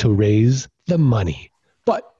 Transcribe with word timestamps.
to 0.00 0.12
raise 0.12 0.68
the 0.86 0.98
money. 0.98 1.50
But 1.84 2.12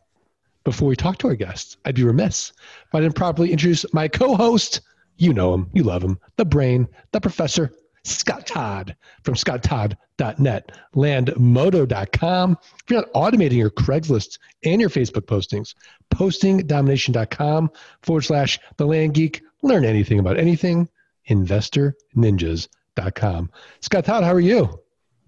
before 0.64 0.88
we 0.88 0.96
talk 0.96 1.18
to 1.18 1.28
our 1.28 1.34
guests, 1.34 1.76
I'd 1.84 1.96
be 1.96 2.04
remiss 2.04 2.52
if 2.86 2.94
I 2.94 3.00
didn't 3.00 3.16
properly 3.16 3.52
introduce 3.52 3.84
my 3.92 4.08
co 4.08 4.36
host. 4.36 4.80
You 5.16 5.34
know 5.34 5.52
him, 5.52 5.68
you 5.74 5.82
love 5.82 6.02
him, 6.02 6.18
the 6.36 6.46
brain, 6.46 6.88
the 7.12 7.20
professor, 7.20 7.72
Scott 8.04 8.46
Todd 8.46 8.96
from 9.24 9.34
scotttodd.net, 9.34 10.72
landmodo.com. 10.94 12.58
If 12.62 12.84
you're 12.88 13.00
not 13.00 13.12
automating 13.12 13.58
your 13.58 13.70
Craigslist 13.70 14.38
and 14.64 14.80
your 14.80 14.88
Facebook 14.90 15.26
postings, 15.26 15.74
postingdomination.com 16.14 17.70
forward 18.02 18.22
slash 18.22 18.58
the 18.78 18.86
land 18.86 19.12
geek. 19.14 19.42
Learn 19.62 19.84
anything 19.84 20.18
about 20.18 20.38
anything, 20.38 20.88
investorninjas.com. 21.28 23.50
Scott 23.80 24.04
Todd, 24.06 24.24
how 24.24 24.32
are 24.32 24.40
you? 24.40 24.80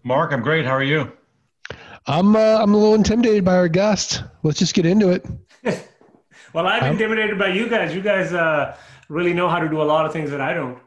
Mark, 0.03 0.33
I'm 0.33 0.43
great. 0.43 0.65
How 0.65 0.73
are 0.73 0.83
you? 0.83 1.12
I'm 2.06 2.34
uh, 2.34 2.59
I'm 2.61 2.74
a 2.74 2.77
little 2.77 2.95
intimidated 2.95 3.45
by 3.45 3.56
our 3.56 3.69
guest. 3.69 4.23
Let's 4.42 4.59
just 4.59 4.74
get 4.74 4.87
into 4.87 5.11
it. 5.11 5.24
well, 6.52 6.66
I'm 6.66 6.83
um, 6.83 6.91
intimidated 6.92 7.39
by 7.39 7.48
you 7.48 7.69
guys. 7.69 7.94
You 7.94 8.03
guys 8.03 8.33
uh, 8.33 8.77
really 9.09 9.34
know 9.34 9.48
how 9.48 9.61
to 9.61 9.69
do 9.69 9.81
a 9.81 9.84
lot 9.84 10.06
of 10.06 10.12
things 10.12 10.31
that 10.31 10.41
I 10.41 10.55
don't. 10.55 10.78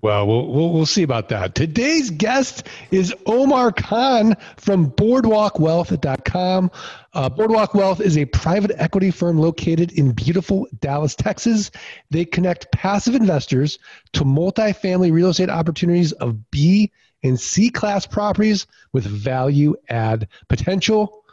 Well, 0.00 0.26
we'll 0.26 0.48
we'll, 0.48 0.72
we'll 0.72 0.86
see 0.86 1.02
about 1.02 1.28
that. 1.28 1.54
Today's 1.54 2.10
guest 2.10 2.66
is 2.90 3.14
Omar 3.26 3.72
Khan 3.72 4.36
from 4.56 4.90
BoardwalkWealth.com. 4.92 6.70
Uh, 7.14 7.28
Boardwalk 7.28 7.74
Wealth 7.74 8.00
is 8.00 8.16
a 8.16 8.24
private 8.24 8.72
equity 8.78 9.10
firm 9.10 9.38
located 9.38 9.92
in 9.92 10.12
beautiful 10.12 10.66
Dallas, 10.80 11.14
Texas. 11.14 11.70
They 12.10 12.24
connect 12.24 12.72
passive 12.72 13.14
investors 13.14 13.78
to 14.14 14.24
multifamily 14.24 15.12
real 15.12 15.28
estate 15.28 15.50
opportunities 15.50 16.12
of 16.12 16.50
B 16.50 16.90
and 17.22 17.38
C 17.38 17.70
class 17.70 18.06
properties 18.06 18.66
with 18.92 19.04
value 19.04 19.74
add 19.88 20.28
potential. 20.48 21.24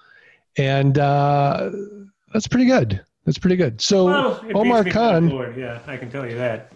And 0.58 0.98
uh, 0.98 1.72
that's 2.34 2.48
pretty 2.48 2.66
good. 2.66 3.02
That's 3.26 3.38
pretty 3.38 3.56
good. 3.56 3.82
So, 3.82 4.06
well, 4.06 4.42
Omar 4.56 4.84
Khan. 4.86 5.30
Yeah, 5.58 5.80
I 5.88 5.98
can 5.98 6.10
tell 6.10 6.28
you 6.28 6.36
that. 6.38 6.74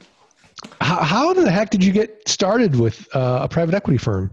How, 0.81 1.03
how 1.03 1.33
the 1.33 1.49
heck 1.49 1.69
did 1.69 1.83
you 1.83 1.91
get 1.91 2.27
started 2.27 2.75
with 2.79 3.07
uh, 3.15 3.39
a 3.43 3.47
private 3.47 3.73
equity 3.73 3.97
firm? 3.97 4.31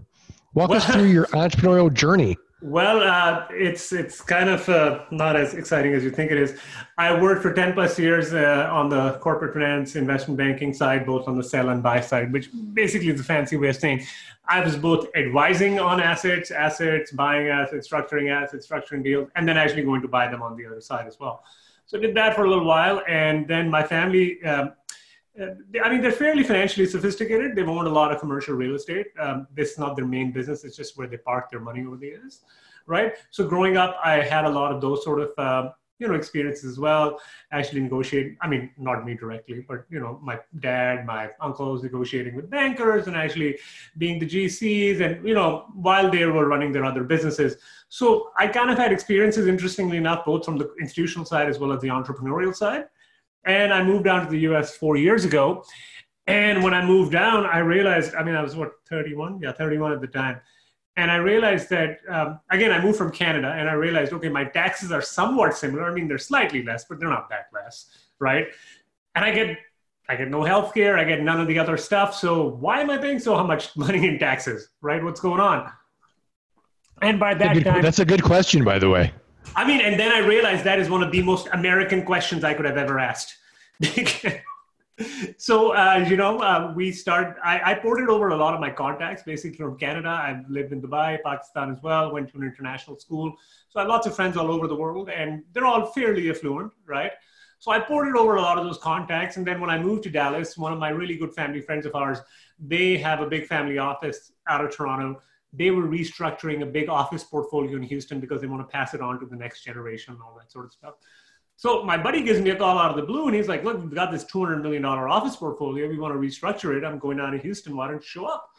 Walk 0.53 0.69
well, 0.69 0.77
us 0.77 0.85
through 0.85 1.05
your 1.11 1.25
entrepreneurial 1.27 1.93
journey. 1.93 2.37
Well, 2.63 3.01
uh, 3.01 3.47
it's 3.49 3.91
it's 3.91 4.21
kind 4.21 4.47
of 4.47 4.69
uh, 4.69 5.05
not 5.09 5.35
as 5.35 5.55
exciting 5.55 5.93
as 5.93 6.03
you 6.03 6.11
think 6.11 6.29
it 6.29 6.37
is. 6.37 6.59
I 6.95 7.19
worked 7.19 7.41
for 7.41 7.51
ten 7.53 7.73
plus 7.73 7.97
years 7.97 8.33
uh, 8.33 8.69
on 8.71 8.89
the 8.89 9.13
corporate 9.13 9.53
finance, 9.53 9.95
investment 9.95 10.37
banking 10.37 10.71
side, 10.71 11.07
both 11.07 11.27
on 11.27 11.37
the 11.37 11.43
sell 11.43 11.69
and 11.69 11.81
buy 11.81 12.01
side, 12.01 12.31
which 12.31 12.49
basically 12.73 13.09
is 13.09 13.19
a 13.19 13.23
fancy 13.23 13.57
way 13.57 13.69
of 13.69 13.77
saying 13.77 14.05
I 14.51 14.59
was 14.59 14.75
both 14.75 15.07
advising 15.15 15.79
on 15.79 16.01
assets, 16.01 16.51
assets, 16.51 17.11
buying 17.11 17.47
assets, 17.47 17.87
structuring 17.87 18.29
assets, 18.29 18.67
structuring 18.67 19.01
deals, 19.01 19.29
and 19.37 19.47
then 19.47 19.57
actually 19.57 19.83
going 19.83 20.01
to 20.01 20.09
buy 20.09 20.27
them 20.27 20.41
on 20.41 20.57
the 20.57 20.65
other 20.65 20.81
side 20.81 21.07
as 21.07 21.17
well. 21.21 21.45
So 21.85 21.97
I 21.97 22.01
did 22.01 22.13
that 22.15 22.35
for 22.35 22.43
a 22.43 22.49
little 22.49 22.65
while, 22.65 23.01
and 23.07 23.47
then 23.47 23.69
my 23.69 23.83
family. 23.83 24.43
Um, 24.43 24.73
I 25.39 25.89
mean, 25.89 26.01
they're 26.01 26.11
fairly 26.11 26.43
financially 26.43 26.85
sophisticated. 26.85 27.55
They've 27.55 27.67
owned 27.69 27.87
a 27.87 27.91
lot 27.91 28.11
of 28.11 28.19
commercial 28.19 28.53
real 28.53 28.75
estate. 28.75 29.07
Um, 29.17 29.47
this 29.55 29.71
is 29.71 29.79
not 29.79 29.95
their 29.95 30.05
main 30.05 30.33
business. 30.33 30.65
It's 30.65 30.75
just 30.75 30.97
where 30.97 31.07
they 31.07 31.15
park 31.15 31.49
their 31.49 31.61
money 31.61 31.85
over 31.85 31.95
the 31.95 32.07
years, 32.07 32.41
right? 32.85 33.13
So 33.29 33.47
growing 33.47 33.77
up, 33.77 33.95
I 34.03 34.15
had 34.15 34.43
a 34.43 34.49
lot 34.49 34.73
of 34.73 34.81
those 34.81 35.05
sort 35.05 35.21
of 35.21 35.31
uh, 35.37 35.71
you 36.01 36.07
know 36.07 36.15
experiences 36.15 36.65
as 36.65 36.79
well. 36.79 37.19
Actually 37.51 37.81
negotiate. 37.81 38.37
I 38.41 38.47
mean, 38.47 38.71
not 38.77 39.05
me 39.05 39.13
directly, 39.13 39.63
but 39.67 39.85
you 39.89 39.99
know, 39.99 40.19
my 40.21 40.39
dad, 40.59 41.05
my 41.05 41.29
uncles 41.39 41.83
negotiating 41.83 42.35
with 42.35 42.49
bankers 42.49 43.07
and 43.07 43.15
actually 43.15 43.59
being 43.99 44.17
the 44.19 44.25
GCs, 44.25 44.99
and 44.99 45.25
you 45.25 45.35
know, 45.35 45.67
while 45.75 46.09
they 46.09 46.25
were 46.25 46.47
running 46.47 46.71
their 46.71 46.85
other 46.85 47.03
businesses. 47.03 47.57
So 47.89 48.31
I 48.35 48.47
kind 48.47 48.71
of 48.71 48.77
had 48.77 48.91
experiences, 48.91 49.47
interestingly 49.47 49.97
enough, 49.97 50.25
both 50.25 50.43
from 50.43 50.57
the 50.57 50.73
institutional 50.81 51.25
side 51.25 51.47
as 51.47 51.59
well 51.59 51.71
as 51.71 51.81
the 51.81 51.89
entrepreneurial 51.89 52.55
side. 52.55 52.85
And 53.45 53.73
I 53.73 53.83
moved 53.83 54.05
down 54.05 54.25
to 54.25 54.31
the 54.31 54.39
US 54.51 54.75
four 54.75 54.97
years 54.97 55.23
ago. 55.23 55.63
And 56.27 56.63
when 56.63 56.73
I 56.73 56.85
moved 56.85 57.11
down, 57.11 57.45
I 57.45 57.59
realized, 57.59 58.15
I 58.15 58.23
mean, 58.23 58.35
I 58.35 58.41
was 58.41 58.55
what, 58.55 58.71
31? 58.89 59.39
Yeah, 59.41 59.51
31 59.51 59.91
at 59.91 60.01
the 60.01 60.07
time. 60.07 60.39
And 60.97 61.09
I 61.09 61.15
realized 61.15 61.69
that, 61.69 61.99
um, 62.09 62.39
again, 62.49 62.71
I 62.71 62.83
moved 62.83 62.97
from 62.97 63.11
Canada 63.11 63.53
and 63.57 63.69
I 63.69 63.73
realized, 63.73 64.11
okay, 64.13 64.29
my 64.29 64.43
taxes 64.43 64.91
are 64.91 65.01
somewhat 65.01 65.55
similar. 65.55 65.89
I 65.89 65.93
mean, 65.93 66.07
they're 66.07 66.17
slightly 66.17 66.63
less, 66.63 66.85
but 66.85 66.99
they're 66.99 67.09
not 67.09 67.29
that 67.29 67.47
less, 67.53 67.87
right? 68.19 68.47
And 69.15 69.23
I 69.23 69.31
get, 69.31 69.57
I 70.09 70.15
get 70.15 70.29
no 70.29 70.43
health 70.43 70.73
care. 70.73 70.97
I 70.97 71.05
get 71.05 71.21
none 71.21 71.39
of 71.39 71.47
the 71.47 71.57
other 71.57 71.77
stuff. 71.77 72.13
So 72.13 72.49
why 72.49 72.81
am 72.81 72.89
I 72.89 72.97
paying 72.97 73.19
so 73.19 73.41
much 73.43 73.75
money 73.77 74.07
in 74.07 74.19
taxes, 74.19 74.69
right? 74.81 75.01
What's 75.01 75.21
going 75.21 75.39
on? 75.39 75.71
And 77.01 77.19
by 77.19 77.33
that 77.35 77.55
that's 77.55 77.63
time, 77.63 77.81
that's 77.81 77.99
a 77.99 78.05
good 78.05 78.21
question, 78.21 78.63
by 78.63 78.77
the 78.77 78.89
way. 78.89 79.13
I 79.55 79.65
mean, 79.65 79.81
and 79.81 79.99
then 79.99 80.11
I 80.11 80.19
realized 80.19 80.63
that 80.65 80.77
is 80.77 80.89
one 80.89 81.01
of 81.01 81.11
the 81.11 81.21
most 81.23 81.47
American 81.53 82.03
questions 82.03 82.43
I 82.43 82.53
could 82.53 82.65
have 82.65 82.77
ever 82.77 82.99
asked. 82.99 83.37
so, 85.37 85.73
uh, 85.75 86.05
you 86.07 86.17
know, 86.17 86.39
uh, 86.39 86.73
we 86.75 86.91
start, 86.91 87.37
I, 87.43 87.71
I, 87.71 87.73
ported 87.75 88.09
over 88.09 88.29
a 88.29 88.37
lot 88.37 88.53
of 88.53 88.59
my 88.59 88.69
contacts 88.69 89.23
basically 89.23 89.57
from 89.57 89.77
Canada. 89.77 90.09
I've 90.09 90.49
lived 90.49 90.73
in 90.73 90.81
Dubai, 90.81 91.19
Pakistan 91.23 91.71
as 91.71 91.81
well, 91.81 92.11
went 92.11 92.29
to 92.31 92.37
an 92.37 92.43
international 92.43 92.99
school. 92.99 93.35
So 93.69 93.79
I 93.79 93.83
have 93.83 93.89
lots 93.89 94.07
of 94.07 94.15
friends 94.15 94.37
all 94.37 94.51
over 94.51 94.67
the 94.67 94.75
world 94.75 95.09
and 95.09 95.43
they're 95.53 95.65
all 95.65 95.85
fairly 95.85 96.29
affluent, 96.29 96.73
right? 96.85 97.11
So 97.59 97.71
I 97.71 97.79
ported 97.79 98.15
over 98.15 98.35
a 98.35 98.41
lot 98.41 98.57
of 98.57 98.65
those 98.65 98.79
contacts. 98.79 99.37
And 99.37 99.45
then 99.45 99.61
when 99.61 99.69
I 99.69 99.77
moved 99.77 100.03
to 100.03 100.09
Dallas, 100.09 100.57
one 100.57 100.73
of 100.73 100.79
my 100.79 100.89
really 100.89 101.15
good 101.15 101.33
family 101.33 101.61
friends 101.61 101.85
of 101.85 101.95
ours, 101.95 102.19
they 102.59 102.97
have 102.97 103.21
a 103.21 103.27
big 103.27 103.45
family 103.45 103.77
office 103.77 104.31
out 104.47 104.65
of 104.65 104.75
Toronto 104.75 105.21
they 105.53 105.71
were 105.71 105.83
restructuring 105.83 106.61
a 106.61 106.65
big 106.65 106.89
office 106.89 107.23
portfolio 107.23 107.75
in 107.75 107.83
Houston 107.83 108.19
because 108.19 108.41
they 108.41 108.47
want 108.47 108.67
to 108.67 108.71
pass 108.71 108.93
it 108.93 109.01
on 109.01 109.19
to 109.19 109.25
the 109.25 109.35
next 109.35 109.63
generation 109.63 110.13
and 110.13 110.23
all 110.23 110.35
that 110.39 110.51
sort 110.51 110.65
of 110.65 110.71
stuff. 110.71 110.93
So 111.61 111.83
my 111.83 111.95
buddy 111.95 112.23
gives 112.23 112.41
me 112.41 112.49
a 112.49 112.55
call 112.55 112.79
out 112.79 112.89
of 112.89 112.95
the 112.95 113.03
blue 113.03 113.27
and 113.27 113.35
he's 113.35 113.47
like, 113.47 113.63
look, 113.63 113.79
we've 113.79 113.93
got 113.93 114.11
this 114.11 114.25
$200 114.25 114.63
million 114.63 114.83
office 114.83 115.35
portfolio. 115.35 115.87
We 115.87 115.99
want 115.99 116.11
to 116.11 116.19
restructure 116.19 116.75
it. 116.75 116.83
I'm 116.83 116.97
going 116.97 117.17
down 117.17 117.33
to 117.33 117.37
Houston. 117.37 117.77
Why 117.77 117.87
don't 117.87 117.97
you 117.97 118.07
show 118.07 118.25
up? 118.25 118.49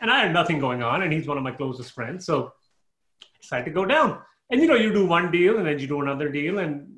And 0.00 0.10
I 0.10 0.20
had 0.20 0.32
nothing 0.32 0.58
going 0.58 0.82
on 0.82 1.02
and 1.02 1.12
he's 1.12 1.28
one 1.28 1.36
of 1.36 1.42
my 1.42 1.50
closest 1.50 1.92
friends. 1.92 2.24
So 2.24 2.54
I 3.22 3.26
decided 3.42 3.64
to 3.66 3.72
go 3.72 3.84
down. 3.84 4.22
And 4.48 4.58
you 4.58 4.66
know, 4.68 4.74
you 4.74 4.90
do 4.90 5.04
one 5.04 5.30
deal 5.30 5.58
and 5.58 5.66
then 5.66 5.78
you 5.78 5.86
do 5.86 6.00
another 6.00 6.30
deal 6.30 6.60
and 6.60 6.88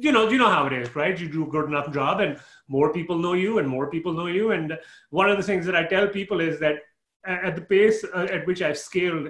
you 0.00 0.10
know, 0.10 0.28
you 0.28 0.36
know 0.36 0.50
how 0.50 0.66
it 0.66 0.72
is, 0.72 0.96
right? 0.96 1.16
You 1.16 1.28
do 1.28 1.44
a 1.44 1.48
good 1.48 1.66
enough 1.66 1.92
job 1.92 2.18
and 2.18 2.36
more 2.66 2.92
people 2.92 3.16
know 3.16 3.34
you 3.34 3.58
and 3.60 3.68
more 3.68 3.88
people 3.88 4.14
know 4.14 4.26
you. 4.26 4.50
And 4.50 4.76
one 5.10 5.30
of 5.30 5.36
the 5.36 5.44
things 5.44 5.64
that 5.66 5.76
I 5.76 5.84
tell 5.84 6.08
people 6.08 6.40
is 6.40 6.58
that 6.58 6.78
at 7.24 7.54
the 7.54 7.62
pace 7.62 8.02
uh, 8.02 8.26
at 8.32 8.48
which 8.48 8.62
I've 8.62 8.78
scaled, 8.78 9.28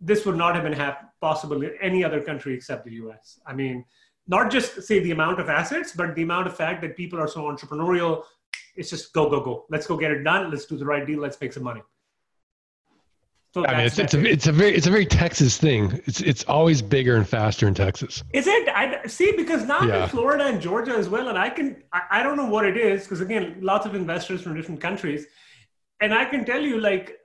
this 0.00 0.24
would 0.24 0.36
not 0.36 0.54
have 0.54 0.64
been 0.64 0.94
possible 1.20 1.62
in 1.62 1.72
any 1.82 2.02
other 2.02 2.22
country 2.22 2.54
except 2.54 2.86
the 2.86 2.92
US. 2.92 3.38
I 3.46 3.52
mean, 3.52 3.84
not 4.28 4.50
just 4.50 4.82
say 4.82 5.00
the 5.00 5.10
amount 5.10 5.40
of 5.40 5.48
assets, 5.48 5.92
but 5.92 6.14
the 6.14 6.22
amount 6.22 6.46
of 6.46 6.56
fact 6.56 6.82
that 6.82 6.96
people 6.96 7.18
are 7.18 7.28
so 7.28 7.42
entrepreneurial. 7.42 8.24
It's 8.76 8.90
just 8.90 9.12
go, 9.12 9.28
go, 9.28 9.40
go. 9.40 9.64
Let's 9.70 9.86
go 9.86 9.96
get 9.96 10.12
it 10.12 10.22
done. 10.22 10.50
Let's 10.50 10.66
do 10.66 10.76
the 10.76 10.84
right 10.84 11.04
deal. 11.06 11.20
Let's 11.20 11.40
make 11.40 11.52
some 11.52 11.64
money. 11.64 11.82
So 13.54 13.66
I 13.66 13.78
mean, 13.78 13.86
it's, 13.86 13.98
it's, 13.98 14.12
a, 14.12 14.24
it's 14.24 14.46
a 14.46 14.52
very 14.52 14.74
it's 14.74 14.86
a 14.86 14.90
very 14.90 15.06
Texas 15.06 15.56
thing. 15.56 16.00
It's 16.04 16.20
it's 16.20 16.44
always 16.44 16.82
bigger 16.82 17.16
and 17.16 17.26
faster 17.26 17.66
in 17.66 17.72
Texas. 17.72 18.22
Is 18.34 18.46
it? 18.46 18.68
I 18.68 19.06
see 19.06 19.32
because 19.32 19.64
now 19.64 19.82
yeah. 19.82 20.02
in 20.02 20.08
Florida 20.10 20.44
and 20.44 20.60
Georgia 20.60 20.92
as 20.92 21.08
well, 21.08 21.28
and 21.28 21.38
I 21.38 21.48
can 21.48 21.82
I, 21.92 22.02
I 22.10 22.22
don't 22.22 22.36
know 22.36 22.46
what 22.46 22.66
it 22.66 22.76
is 22.76 23.04
because 23.04 23.22
again, 23.22 23.56
lots 23.62 23.86
of 23.86 23.94
investors 23.94 24.42
from 24.42 24.54
different 24.54 24.82
countries, 24.82 25.26
and 26.00 26.12
I 26.12 26.26
can 26.26 26.44
tell 26.44 26.60
you 26.60 26.78
like 26.78 27.18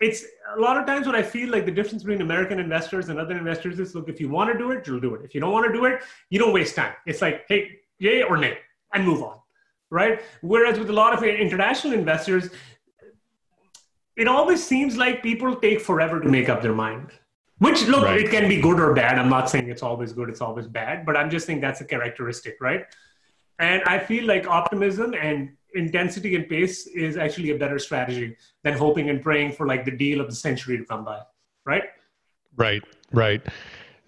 it's 0.00 0.24
a 0.56 0.60
lot 0.60 0.76
of 0.76 0.86
times 0.86 1.06
what 1.06 1.16
I 1.16 1.22
feel 1.22 1.50
like 1.50 1.66
the 1.66 1.72
difference 1.72 2.02
between 2.02 2.20
American 2.20 2.60
investors 2.60 3.08
and 3.08 3.18
other 3.18 3.36
investors 3.36 3.80
is 3.80 3.94
look, 3.94 4.08
if 4.08 4.20
you 4.20 4.28
want 4.28 4.52
to 4.52 4.58
do 4.58 4.70
it, 4.70 4.86
you'll 4.86 5.00
do 5.00 5.14
it. 5.14 5.22
If 5.24 5.34
you 5.34 5.40
don't 5.40 5.52
want 5.52 5.66
to 5.66 5.72
do 5.72 5.86
it, 5.86 6.02
you 6.30 6.38
don't 6.38 6.52
waste 6.52 6.76
time. 6.76 6.94
It's 7.06 7.20
like, 7.20 7.44
hey, 7.48 7.78
yay 7.98 8.22
or 8.22 8.36
nay, 8.36 8.58
and 8.94 9.04
move 9.04 9.22
on. 9.22 9.38
Right? 9.90 10.20
Whereas 10.42 10.78
with 10.78 10.90
a 10.90 10.92
lot 10.92 11.14
of 11.14 11.24
international 11.24 11.94
investors, 11.94 12.50
it 14.16 14.28
always 14.28 14.64
seems 14.64 14.96
like 14.96 15.22
people 15.22 15.56
take 15.56 15.80
forever 15.80 16.20
to 16.20 16.28
make 16.28 16.48
up 16.48 16.62
their 16.62 16.74
mind. 16.74 17.10
Which 17.58 17.86
look, 17.86 18.04
right. 18.04 18.20
it 18.20 18.30
can 18.30 18.48
be 18.48 18.60
good 18.60 18.78
or 18.78 18.94
bad. 18.94 19.18
I'm 19.18 19.28
not 19.28 19.50
saying 19.50 19.68
it's 19.68 19.82
always 19.82 20.12
good, 20.12 20.28
it's 20.28 20.40
always 20.40 20.68
bad, 20.68 21.04
but 21.04 21.16
I'm 21.16 21.28
just 21.28 21.46
saying 21.46 21.60
that's 21.60 21.80
a 21.80 21.84
characteristic, 21.84 22.56
right? 22.60 22.84
And 23.58 23.82
I 23.82 23.98
feel 23.98 24.26
like 24.26 24.46
optimism 24.46 25.14
and 25.14 25.56
intensity 25.74 26.34
and 26.34 26.48
pace 26.48 26.86
is 26.86 27.16
actually 27.16 27.50
a 27.50 27.58
better 27.58 27.78
strategy 27.78 28.36
than 28.64 28.74
hoping 28.74 29.10
and 29.10 29.22
praying 29.22 29.52
for 29.52 29.66
like 29.66 29.84
the 29.84 29.90
deal 29.90 30.20
of 30.20 30.28
the 30.28 30.34
century 30.34 30.76
to 30.78 30.84
come 30.84 31.04
by 31.04 31.20
right 31.64 31.84
right 32.56 32.82
right 33.12 33.42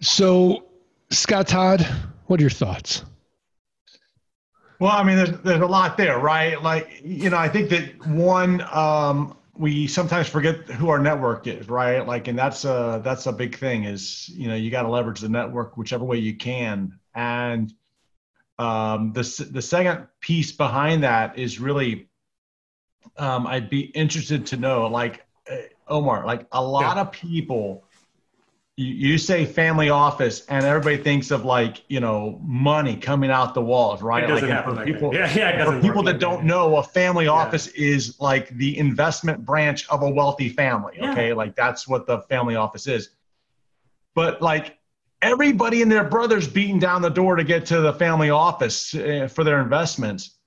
So, 0.00 0.64
Scott 1.10 1.46
Todd, 1.46 1.86
what 2.26 2.40
are 2.40 2.42
your 2.42 2.50
thoughts? 2.50 3.04
Well, 4.78 4.92
I 4.92 5.02
mean, 5.02 5.16
there's 5.16 5.32
there's 5.42 5.60
a 5.60 5.66
lot 5.66 5.98
there, 5.98 6.18
right? 6.18 6.60
Like, 6.62 7.02
you 7.04 7.28
know, 7.28 7.36
I 7.36 7.48
think 7.48 7.68
that 7.68 8.06
one, 8.06 8.62
um, 8.72 9.36
we 9.54 9.86
sometimes 9.86 10.26
forget 10.26 10.56
who 10.70 10.88
our 10.88 10.98
network 10.98 11.46
is, 11.46 11.68
right? 11.68 12.06
Like, 12.06 12.28
and 12.28 12.38
that's 12.38 12.64
a 12.64 13.02
that's 13.04 13.26
a 13.26 13.32
big 13.32 13.58
thing. 13.58 13.84
Is 13.84 14.30
you 14.30 14.48
know, 14.48 14.54
you 14.54 14.70
got 14.70 14.82
to 14.82 14.88
leverage 14.88 15.20
the 15.20 15.28
network 15.28 15.76
whichever 15.76 16.04
way 16.04 16.16
you 16.16 16.34
can. 16.34 16.98
And 17.14 17.74
um, 18.60 19.12
the 19.14 19.48
the 19.50 19.62
second 19.62 20.06
piece 20.20 20.52
behind 20.52 21.02
that 21.02 21.38
is 21.38 21.58
really, 21.58 22.10
um, 23.16 23.46
I'd 23.46 23.70
be 23.70 23.80
interested 23.80 24.44
to 24.46 24.58
know, 24.58 24.86
like, 24.86 25.24
uh, 25.50 25.56
Omar, 25.88 26.26
like 26.26 26.46
a 26.52 26.62
lot 26.62 26.96
yeah. 26.96 27.02
of 27.02 27.12
people 27.12 27.84
you, 28.76 29.18
say 29.18 29.44
family 29.44 29.90
office 29.90 30.46
and 30.46 30.64
everybody 30.64 30.96
thinks 30.96 31.30
of 31.30 31.44
like 31.44 31.84
you 31.88 32.00
know 32.00 32.40
money 32.42 32.96
coming 32.96 33.30
out 33.30 33.52
the 33.52 33.60
walls 33.60 34.00
right 34.00 34.24
it 34.24 34.26
doesn't 34.26 34.48
like 34.48 34.56
happen 34.56 34.74
like 34.76 34.86
people 34.86 35.10
that. 35.10 35.36
yeah, 35.36 35.58
yeah, 35.58 35.64
for 35.66 35.80
people 35.82 36.02
that 36.02 36.18
don't 36.18 36.44
know 36.44 36.76
a 36.76 36.82
family 36.82 37.26
yeah. 37.26 37.30
office 37.30 37.66
is 37.68 38.18
like 38.20 38.48
the 38.56 38.78
investment 38.78 39.44
branch 39.44 39.86
of 39.90 40.02
a 40.02 40.08
wealthy 40.08 40.48
family 40.48 40.98
okay 40.98 41.34
like 41.34 41.54
that's 41.54 41.86
what 41.86 42.06
the 42.06 42.20
family 42.20 42.56
office 42.56 42.86
is 42.86 43.10
but 44.14 44.40
like 44.40 44.78
everybody 45.22 45.82
and 45.82 45.90
their 45.90 46.04
brothers 46.04 46.48
beating 46.48 46.78
down 46.78 47.02
the 47.02 47.10
door 47.10 47.36
to 47.36 47.44
get 47.44 47.66
to 47.66 47.80
the 47.80 47.92
family 47.92 48.30
office 48.30 48.94
uh, 48.94 49.28
for 49.30 49.44
their 49.44 49.60
investments 49.60 50.38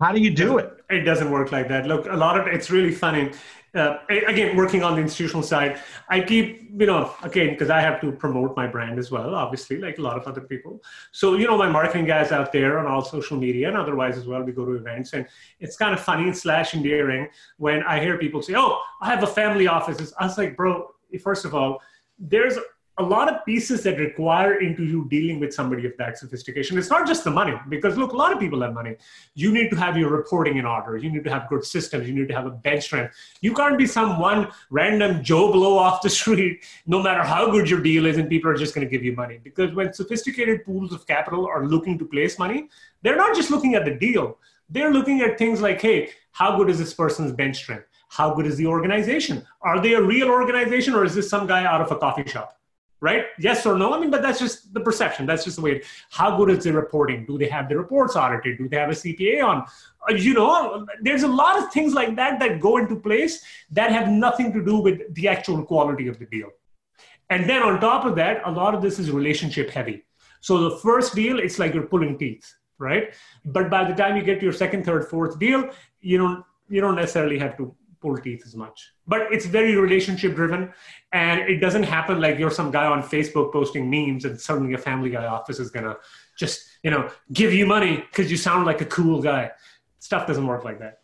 how 0.00 0.12
do 0.12 0.20
you 0.20 0.30
do 0.30 0.58
it 0.58 0.72
it 0.90 1.00
doesn't 1.00 1.30
work 1.30 1.52
like 1.52 1.68
that 1.68 1.86
look 1.86 2.06
a 2.06 2.16
lot 2.16 2.38
of 2.38 2.46
it's 2.46 2.70
really 2.70 2.92
funny 2.92 3.30
uh, 3.74 3.98
again, 4.08 4.56
working 4.56 4.82
on 4.82 4.94
the 4.94 5.00
institutional 5.00 5.42
side, 5.42 5.78
I 6.08 6.20
keep, 6.20 6.70
you 6.76 6.86
know, 6.86 7.14
again, 7.22 7.50
because 7.50 7.68
I 7.68 7.80
have 7.80 8.00
to 8.00 8.12
promote 8.12 8.56
my 8.56 8.66
brand 8.66 8.98
as 8.98 9.10
well, 9.10 9.34
obviously, 9.34 9.78
like 9.78 9.98
a 9.98 10.02
lot 10.02 10.16
of 10.16 10.26
other 10.26 10.40
people. 10.40 10.82
So, 11.12 11.34
you 11.34 11.46
know, 11.46 11.56
my 11.58 11.68
marketing 11.68 12.06
guys 12.06 12.32
out 12.32 12.50
there 12.50 12.78
on 12.78 12.86
all 12.86 13.04
social 13.04 13.36
media 13.36 13.68
and 13.68 13.76
otherwise 13.76 14.16
as 14.16 14.26
well, 14.26 14.42
we 14.42 14.52
go 14.52 14.64
to 14.64 14.72
events. 14.72 15.12
And 15.12 15.26
it's 15.60 15.76
kind 15.76 15.92
of 15.92 16.00
funny 16.00 16.32
slash 16.32 16.74
endearing 16.74 17.28
when 17.58 17.82
I 17.82 18.00
hear 18.00 18.16
people 18.16 18.42
say, 18.42 18.54
oh, 18.56 18.80
I 19.02 19.10
have 19.10 19.22
a 19.22 19.26
family 19.26 19.68
office. 19.68 20.12
I 20.18 20.24
was 20.24 20.38
like, 20.38 20.56
bro, 20.56 20.90
first 21.22 21.44
of 21.44 21.54
all, 21.54 21.82
there's 22.18 22.58
a 22.98 23.02
lot 23.02 23.32
of 23.32 23.44
pieces 23.44 23.82
that 23.84 23.98
require 23.98 24.54
into 24.60 24.84
you 24.84 25.06
dealing 25.08 25.38
with 25.38 25.54
somebody 25.54 25.86
of 25.86 25.92
that 25.98 26.18
sophistication. 26.18 26.76
It's 26.76 26.90
not 26.90 27.06
just 27.06 27.22
the 27.22 27.30
money, 27.30 27.54
because 27.68 27.96
look, 27.96 28.12
a 28.12 28.16
lot 28.16 28.32
of 28.32 28.40
people 28.40 28.60
have 28.62 28.74
money. 28.74 28.96
You 29.34 29.52
need 29.52 29.70
to 29.70 29.76
have 29.76 29.96
your 29.96 30.10
reporting 30.10 30.56
in 30.56 30.66
order. 30.66 30.96
You 30.96 31.10
need 31.10 31.22
to 31.24 31.30
have 31.30 31.48
good 31.48 31.64
systems. 31.64 32.08
You 32.08 32.14
need 32.14 32.28
to 32.28 32.34
have 32.34 32.46
a 32.46 32.50
bench 32.50 32.84
strength. 32.84 33.14
You 33.40 33.54
can't 33.54 33.78
be 33.78 33.86
some 33.86 34.18
one 34.18 34.48
random 34.70 35.22
Joe 35.22 35.52
Blow 35.52 35.78
off 35.78 36.02
the 36.02 36.10
street, 36.20 36.64
no 36.86 37.02
matter 37.02 37.22
how 37.22 37.50
good 37.50 37.70
your 37.70 37.80
deal 37.80 38.06
is, 38.06 38.18
and 38.18 38.28
people 38.28 38.50
are 38.50 38.56
just 38.56 38.74
going 38.74 38.86
to 38.86 38.90
give 38.90 39.04
you 39.04 39.14
money. 39.14 39.38
Because 39.42 39.74
when 39.74 39.92
sophisticated 39.92 40.64
pools 40.64 40.92
of 40.92 41.06
capital 41.06 41.46
are 41.46 41.64
looking 41.66 41.98
to 41.98 42.04
place 42.04 42.38
money, 42.38 42.68
they're 43.02 43.16
not 43.16 43.36
just 43.36 43.50
looking 43.50 43.74
at 43.74 43.84
the 43.84 43.94
deal. 43.94 44.38
They're 44.70 44.92
looking 44.92 45.20
at 45.22 45.38
things 45.38 45.60
like, 45.60 45.80
hey, 45.80 46.10
how 46.32 46.56
good 46.56 46.68
is 46.68 46.78
this 46.78 46.92
person's 46.92 47.32
bench 47.32 47.56
strength? 47.56 47.86
How 48.08 48.34
good 48.34 48.46
is 48.46 48.56
the 48.56 48.66
organization? 48.66 49.46
Are 49.62 49.80
they 49.80 49.94
a 49.94 50.02
real 50.02 50.28
organization 50.28 50.94
or 50.94 51.04
is 51.04 51.14
this 51.14 51.28
some 51.30 51.46
guy 51.46 51.64
out 51.64 51.80
of 51.80 51.90
a 51.92 51.96
coffee 51.96 52.28
shop? 52.28 52.58
Right? 53.00 53.26
Yes 53.38 53.64
or 53.64 53.78
no? 53.78 53.94
I 53.94 54.00
mean, 54.00 54.10
but 54.10 54.22
that's 54.22 54.38
just 54.38 54.72
the 54.74 54.80
perception. 54.80 55.26
That's 55.26 55.44
just 55.44 55.56
the 55.56 55.62
way. 55.62 55.82
How 56.10 56.36
good 56.36 56.50
is 56.50 56.64
the 56.64 56.72
reporting? 56.72 57.24
Do 57.26 57.38
they 57.38 57.48
have 57.48 57.68
the 57.68 57.76
reports 57.76 58.16
audited? 58.16 58.58
Do 58.58 58.68
they 58.68 58.76
have 58.76 58.90
a 58.90 58.92
CPA 58.92 59.44
on? 59.44 59.64
Uh, 60.08 60.14
you 60.14 60.34
know, 60.34 60.86
there's 61.02 61.22
a 61.22 61.28
lot 61.28 61.58
of 61.58 61.72
things 61.72 61.94
like 61.94 62.16
that 62.16 62.40
that 62.40 62.60
go 62.60 62.78
into 62.78 62.96
place 62.96 63.44
that 63.70 63.92
have 63.92 64.08
nothing 64.08 64.52
to 64.52 64.64
do 64.64 64.78
with 64.78 65.14
the 65.14 65.28
actual 65.28 65.64
quality 65.64 66.08
of 66.08 66.18
the 66.18 66.26
deal. 66.26 66.48
And 67.30 67.48
then 67.48 67.62
on 67.62 67.80
top 67.80 68.04
of 68.04 68.16
that, 68.16 68.42
a 68.44 68.50
lot 68.50 68.74
of 68.74 68.82
this 68.82 68.98
is 68.98 69.10
relationship 69.10 69.70
heavy. 69.70 70.04
So 70.40 70.70
the 70.70 70.76
first 70.78 71.14
deal, 71.14 71.38
it's 71.38 71.58
like 71.58 71.74
you're 71.74 71.86
pulling 71.86 72.16
teeth, 72.18 72.52
right? 72.78 73.14
But 73.44 73.70
by 73.70 73.88
the 73.88 73.94
time 73.94 74.16
you 74.16 74.22
get 74.22 74.38
to 74.40 74.44
your 74.44 74.52
second, 74.52 74.84
third, 74.84 75.08
fourth 75.08 75.38
deal, 75.38 75.68
you 76.00 76.18
don't 76.18 76.44
you 76.70 76.80
don't 76.80 76.96
necessarily 76.96 77.38
have 77.38 77.56
to 77.56 77.74
pull 78.00 78.16
teeth 78.16 78.42
as 78.46 78.54
much. 78.54 78.92
But 79.06 79.32
it's 79.32 79.46
very 79.46 79.76
relationship 79.76 80.34
driven, 80.34 80.72
and 81.12 81.40
it 81.40 81.58
doesn't 81.58 81.84
happen 81.84 82.20
like 82.20 82.38
you're 82.38 82.50
some 82.50 82.70
guy 82.70 82.86
on 82.86 83.02
Facebook 83.02 83.52
posting 83.52 83.88
memes, 83.90 84.24
and 84.24 84.40
suddenly 84.40 84.74
a 84.74 84.78
Family 84.78 85.10
Guy 85.10 85.26
office 85.26 85.58
is 85.58 85.70
gonna 85.70 85.96
just 86.38 86.68
you 86.82 86.90
know 86.90 87.10
give 87.32 87.52
you 87.52 87.66
money 87.66 88.04
because 88.10 88.30
you 88.30 88.36
sound 88.36 88.66
like 88.66 88.80
a 88.80 88.86
cool 88.86 89.20
guy. 89.20 89.50
Stuff 89.98 90.26
doesn't 90.26 90.46
work 90.46 90.64
like 90.64 90.78
that. 90.78 91.00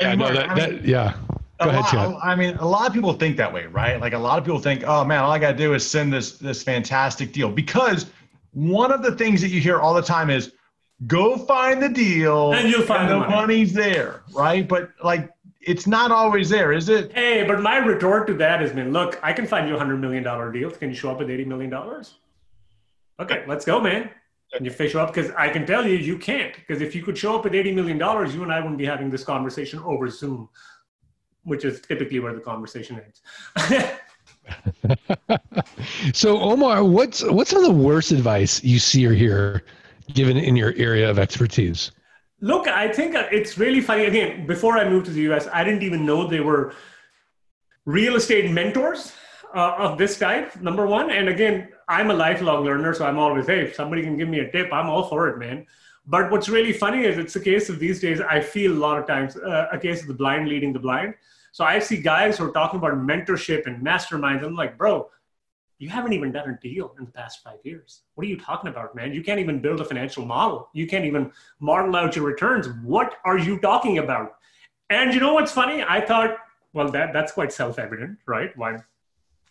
Yeah, 0.00 0.14
no, 0.14 0.32
that, 0.32 0.56
that, 0.56 0.84
yeah. 0.84 1.14
Go 1.62 1.70
ahead, 1.70 1.86
Chad. 1.90 2.14
I 2.22 2.34
mean, 2.34 2.54
a 2.56 2.66
lot 2.66 2.86
of 2.86 2.92
people 2.92 3.14
think 3.14 3.38
that 3.38 3.50
way, 3.52 3.66
right? 3.66 3.98
Like 3.98 4.12
a 4.12 4.18
lot 4.18 4.38
of 4.38 4.44
people 4.44 4.60
think, 4.60 4.84
oh 4.86 5.04
man, 5.04 5.24
all 5.24 5.32
I 5.32 5.38
got 5.38 5.52
to 5.52 5.56
do 5.56 5.72
is 5.72 5.88
send 5.88 6.12
this 6.12 6.38
this 6.38 6.62
fantastic 6.62 7.32
deal 7.32 7.50
because 7.50 8.06
one 8.52 8.92
of 8.92 9.02
the 9.02 9.12
things 9.12 9.40
that 9.40 9.48
you 9.48 9.60
hear 9.60 9.80
all 9.80 9.94
the 9.94 10.02
time 10.02 10.28
is 10.28 10.52
go 11.06 11.36
find 11.36 11.82
the 11.82 11.88
deal 11.88 12.52
and 12.54 12.70
you'll 12.70 12.82
find 12.82 13.02
and 13.02 13.10
the, 13.10 13.14
the 13.14 13.20
money. 13.20 13.34
money's 13.34 13.72
there 13.74 14.22
right? 14.32 14.66
But 14.66 14.90
like 15.04 15.30
it's 15.60 15.86
not 15.86 16.10
always 16.10 16.48
there 16.48 16.72
is 16.72 16.88
it? 16.88 17.12
Hey 17.12 17.44
but 17.46 17.60
my 17.60 17.76
retort 17.76 18.26
to 18.28 18.34
that 18.34 18.60
has 18.60 18.72
been 18.72 18.92
look 18.92 19.20
i 19.22 19.32
can 19.32 19.46
find 19.46 19.68
you 19.68 19.74
a 19.74 19.78
hundred 19.78 19.98
million 19.98 20.22
dollar 20.22 20.50
deal 20.50 20.70
can 20.70 20.88
you 20.88 20.94
show 20.94 21.10
up 21.10 21.18
with 21.18 21.28
80 21.30 21.44
million 21.44 21.70
dollars? 21.70 22.14
Okay 23.20 23.44
let's 23.46 23.64
go 23.64 23.80
man. 23.80 24.10
Can 24.54 24.64
you 24.64 24.70
fish 24.70 24.94
up? 24.94 25.12
Because 25.12 25.30
i 25.36 25.48
can 25.50 25.66
tell 25.66 25.86
you 25.86 25.96
you 25.96 26.16
can't. 26.16 26.54
Because 26.54 26.80
if 26.80 26.94
you 26.94 27.02
could 27.02 27.18
show 27.18 27.36
up 27.36 27.44
with 27.44 27.54
80 27.54 27.72
million 27.72 27.98
dollars 27.98 28.34
you 28.34 28.42
and 28.42 28.52
i 28.52 28.58
wouldn't 28.60 28.78
be 28.78 28.86
having 28.86 29.10
this 29.10 29.24
conversation 29.24 29.80
over 29.80 30.08
zoom 30.08 30.48
which 31.42 31.64
is 31.64 31.80
typically 31.80 32.20
where 32.20 32.32
the 32.34 32.40
conversation 32.40 33.00
ends. 33.00 33.92
So 36.14 36.38
omar 36.38 36.84
what's 36.84 37.22
what's 37.24 37.50
some 37.50 37.64
of 37.64 37.66
the 37.66 37.82
worst 37.82 38.12
advice 38.12 38.62
you 38.62 38.78
see 38.78 39.04
or 39.06 39.12
hear 39.12 39.62
given 40.14 40.36
in 40.36 40.56
your 40.56 40.74
area 40.76 41.08
of 41.08 41.18
expertise? 41.18 41.92
Look, 42.40 42.68
I 42.68 42.92
think 42.92 43.14
it's 43.14 43.56
really 43.56 43.80
funny. 43.80 44.04
Again, 44.04 44.46
before 44.46 44.76
I 44.78 44.88
moved 44.88 45.06
to 45.06 45.12
the 45.12 45.22
US, 45.32 45.48
I 45.52 45.64
didn't 45.64 45.82
even 45.82 46.04
know 46.04 46.26
they 46.26 46.40
were 46.40 46.74
real 47.86 48.16
estate 48.16 48.50
mentors 48.50 49.12
uh, 49.54 49.74
of 49.78 49.96
this 49.96 50.18
type, 50.18 50.60
number 50.60 50.86
one. 50.86 51.10
And 51.10 51.28
again, 51.28 51.68
I'm 51.88 52.10
a 52.10 52.14
lifelong 52.14 52.64
learner, 52.64 52.92
so 52.92 53.06
I'm 53.06 53.18
always, 53.18 53.46
hey, 53.46 53.62
if 53.62 53.74
somebody 53.74 54.02
can 54.02 54.16
give 54.16 54.28
me 54.28 54.40
a 54.40 54.50
tip, 54.50 54.72
I'm 54.72 54.90
all 54.90 55.04
for 55.04 55.28
it, 55.28 55.38
man. 55.38 55.66
But 56.06 56.30
what's 56.30 56.48
really 56.48 56.72
funny 56.72 57.04
is 57.04 57.18
it's 57.18 57.36
a 57.36 57.40
case 57.40 57.68
of 57.68 57.78
these 57.78 58.00
days, 58.00 58.20
I 58.20 58.40
feel 58.40 58.72
a 58.72 58.78
lot 58.78 58.98
of 58.98 59.06
times 59.06 59.36
uh, 59.36 59.68
a 59.72 59.78
case 59.78 60.02
of 60.02 60.08
the 60.08 60.14
blind 60.14 60.48
leading 60.48 60.72
the 60.72 60.78
blind. 60.78 61.14
So 61.52 61.64
I 61.64 61.78
see 61.78 61.96
guys 61.96 62.36
who 62.36 62.44
are 62.44 62.52
talking 62.52 62.78
about 62.78 62.94
mentorship 62.94 63.66
and 63.66 63.84
masterminds. 63.84 64.44
I'm 64.44 64.54
like, 64.54 64.76
bro, 64.76 65.10
you 65.78 65.88
haven't 65.88 66.12
even 66.14 66.32
done 66.32 66.48
a 66.48 66.58
deal 66.60 66.94
in 66.98 67.04
the 67.04 67.10
past 67.10 67.42
five 67.42 67.58
years. 67.64 68.02
What 68.14 68.26
are 68.26 68.30
you 68.30 68.38
talking 68.38 68.70
about, 68.70 68.94
man? 68.94 69.12
You 69.12 69.22
can't 69.22 69.40
even 69.40 69.60
build 69.60 69.80
a 69.80 69.84
financial 69.84 70.24
model. 70.24 70.68
You 70.72 70.86
can't 70.86 71.04
even 71.04 71.30
model 71.60 71.94
out 71.96 72.16
your 72.16 72.24
returns. 72.24 72.68
What 72.82 73.16
are 73.24 73.38
you 73.38 73.58
talking 73.58 73.98
about? 73.98 74.36
And 74.88 75.12
you 75.12 75.20
know 75.20 75.34
what's 75.34 75.52
funny? 75.52 75.84
I 75.86 76.00
thought, 76.00 76.36
well, 76.72 76.90
that, 76.90 77.12
that's 77.12 77.32
quite 77.32 77.52
self 77.52 77.78
evident, 77.78 78.18
right? 78.26 78.56
Why? 78.56 78.76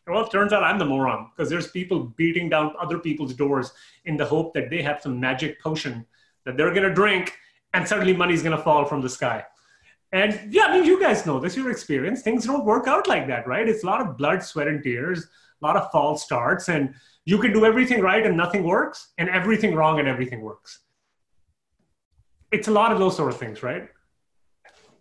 Well, 0.08 0.26
it 0.26 0.32
turns 0.32 0.54
out 0.54 0.64
I'm 0.64 0.78
the 0.78 0.86
moron 0.86 1.32
because 1.36 1.50
there's 1.50 1.72
people 1.72 2.14
beating 2.16 2.50
down 2.50 2.74
other 2.80 3.00
people's 3.00 3.34
doors 3.34 3.72
in 4.06 4.18
the 4.18 4.26
hope 4.26 4.54
that 4.54 4.70
they 4.70 4.82
have 4.84 5.02
some 5.02 5.20
magic 5.20 5.60
potion 5.60 6.06
that 6.46 6.58
they're 6.58 6.74
going 6.74 6.88
to 6.88 6.94
drink 6.94 7.34
and 7.74 7.88
suddenly 7.88 8.16
money's 8.16 8.44
going 8.44 8.56
to 8.56 8.64
fall 8.64 8.86
from 8.86 9.02
the 9.02 9.10
sky. 9.10 9.44
And 10.12 10.54
yeah, 10.54 10.66
I 10.66 10.78
mean, 10.78 10.86
you 10.86 11.02
guys 11.02 11.26
know 11.26 11.40
this, 11.40 11.58
your 11.58 11.72
experience. 11.72 12.22
Things 12.22 12.46
don't 12.46 12.64
work 12.64 12.88
out 12.88 13.08
like 13.08 13.28
that, 13.28 13.48
right? 13.48 13.68
It's 13.68 13.84
a 13.84 13.88
lot 13.88 14.00
of 14.00 14.16
blood, 14.16 14.44
sweat, 14.44 14.68
and 14.68 14.82
tears 14.82 15.28
a 15.66 15.68
lot 15.68 15.78
of 15.78 15.92
false 15.92 16.24
starts, 16.24 16.70
and 16.70 16.94
you 17.26 17.40
can 17.40 17.52
do 17.52 17.66
everything 17.66 18.02
right 18.02 18.26
and 18.26 18.38
nothing 18.38 18.64
works, 18.64 19.14
and 19.18 19.30
everything 19.30 19.74
wrong 19.74 20.00
and 20.00 20.08
everything 20.08 20.42
works. 20.42 20.80
It's 22.52 22.68
a 22.68 22.72
lot 22.72 22.92
of 22.92 23.00
those 23.00 23.16
sort 23.16 23.32
of 23.32 23.38
things, 23.38 23.64
right? 23.64 23.90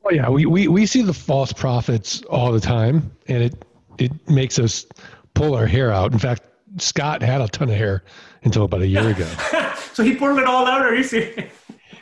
Oh 0.05 0.11
yeah, 0.11 0.29
we, 0.29 0.47
we, 0.47 0.69
we 0.69 0.87
see 0.87 1.03
the 1.03 1.13
false 1.13 1.53
prophets 1.53 2.23
all 2.23 2.51
the 2.53 2.61
time, 2.61 3.11
and 3.29 3.43
it 3.43 3.65
it 3.99 4.13
makes 4.29 4.59
us 4.59 4.87
pull 5.35 5.55
our 5.55 5.67
hair 5.67 5.93
out. 5.93 6.13
In 6.13 6.19
fact, 6.19 6.43
Scott 6.79 7.23
had 7.23 7.41
a 7.41 7.49
ton 7.49 7.69
of 7.69 7.77
hair 7.77 8.05
until 8.43 8.65
about 8.65 8.83
a 8.83 8.87
year 8.87 9.09
ago. 9.11 9.29
so 9.93 10.03
he 10.03 10.15
pulled 10.17 10.39
it 10.39 10.47
all 10.47 10.67
out. 10.67 10.83
Are 10.83 10.95
you 10.95 11.05
serious? 11.05 11.53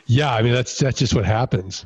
Yeah, 0.05 0.33
I 0.33 0.41
mean 0.41 0.53
that's 0.53 0.77
that's 0.77 0.99
just 0.99 1.13
what 1.13 1.25
happens. 1.25 1.85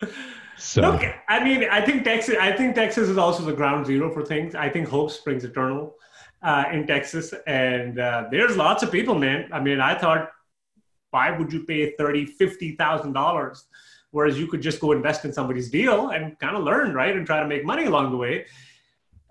So. 0.62 0.92
Look, 0.92 1.02
I 1.28 1.42
mean, 1.42 1.68
I 1.68 1.80
think 1.80 2.04
Texas. 2.04 2.36
I 2.40 2.52
think 2.52 2.76
Texas 2.76 3.08
is 3.08 3.18
also 3.18 3.42
the 3.42 3.52
ground 3.52 3.84
zero 3.84 4.14
for 4.14 4.24
things. 4.24 4.54
I 4.54 4.68
think 4.68 4.86
hope 4.86 5.10
springs 5.10 5.42
eternal 5.42 5.96
uh, 6.40 6.66
in 6.72 6.86
Texas, 6.86 7.34
and 7.48 7.98
uh, 7.98 8.28
there's 8.30 8.56
lots 8.56 8.84
of 8.84 8.92
people, 8.92 9.16
man. 9.16 9.48
I 9.52 9.58
mean, 9.58 9.80
I 9.80 9.98
thought, 9.98 10.30
why 11.10 11.36
would 11.36 11.52
you 11.52 11.64
pay 11.64 11.96
thirty, 11.96 12.24
fifty 12.24 12.76
thousand 12.76 13.12
dollars, 13.12 13.66
whereas 14.12 14.38
you 14.38 14.46
could 14.46 14.62
just 14.62 14.80
go 14.80 14.92
invest 14.92 15.24
in 15.24 15.32
somebody's 15.32 15.68
deal 15.68 16.10
and 16.10 16.38
kind 16.38 16.56
of 16.56 16.62
learn, 16.62 16.94
right, 16.94 17.14
and 17.16 17.26
try 17.26 17.40
to 17.40 17.48
make 17.48 17.64
money 17.64 17.86
along 17.86 18.12
the 18.12 18.16
way. 18.16 18.46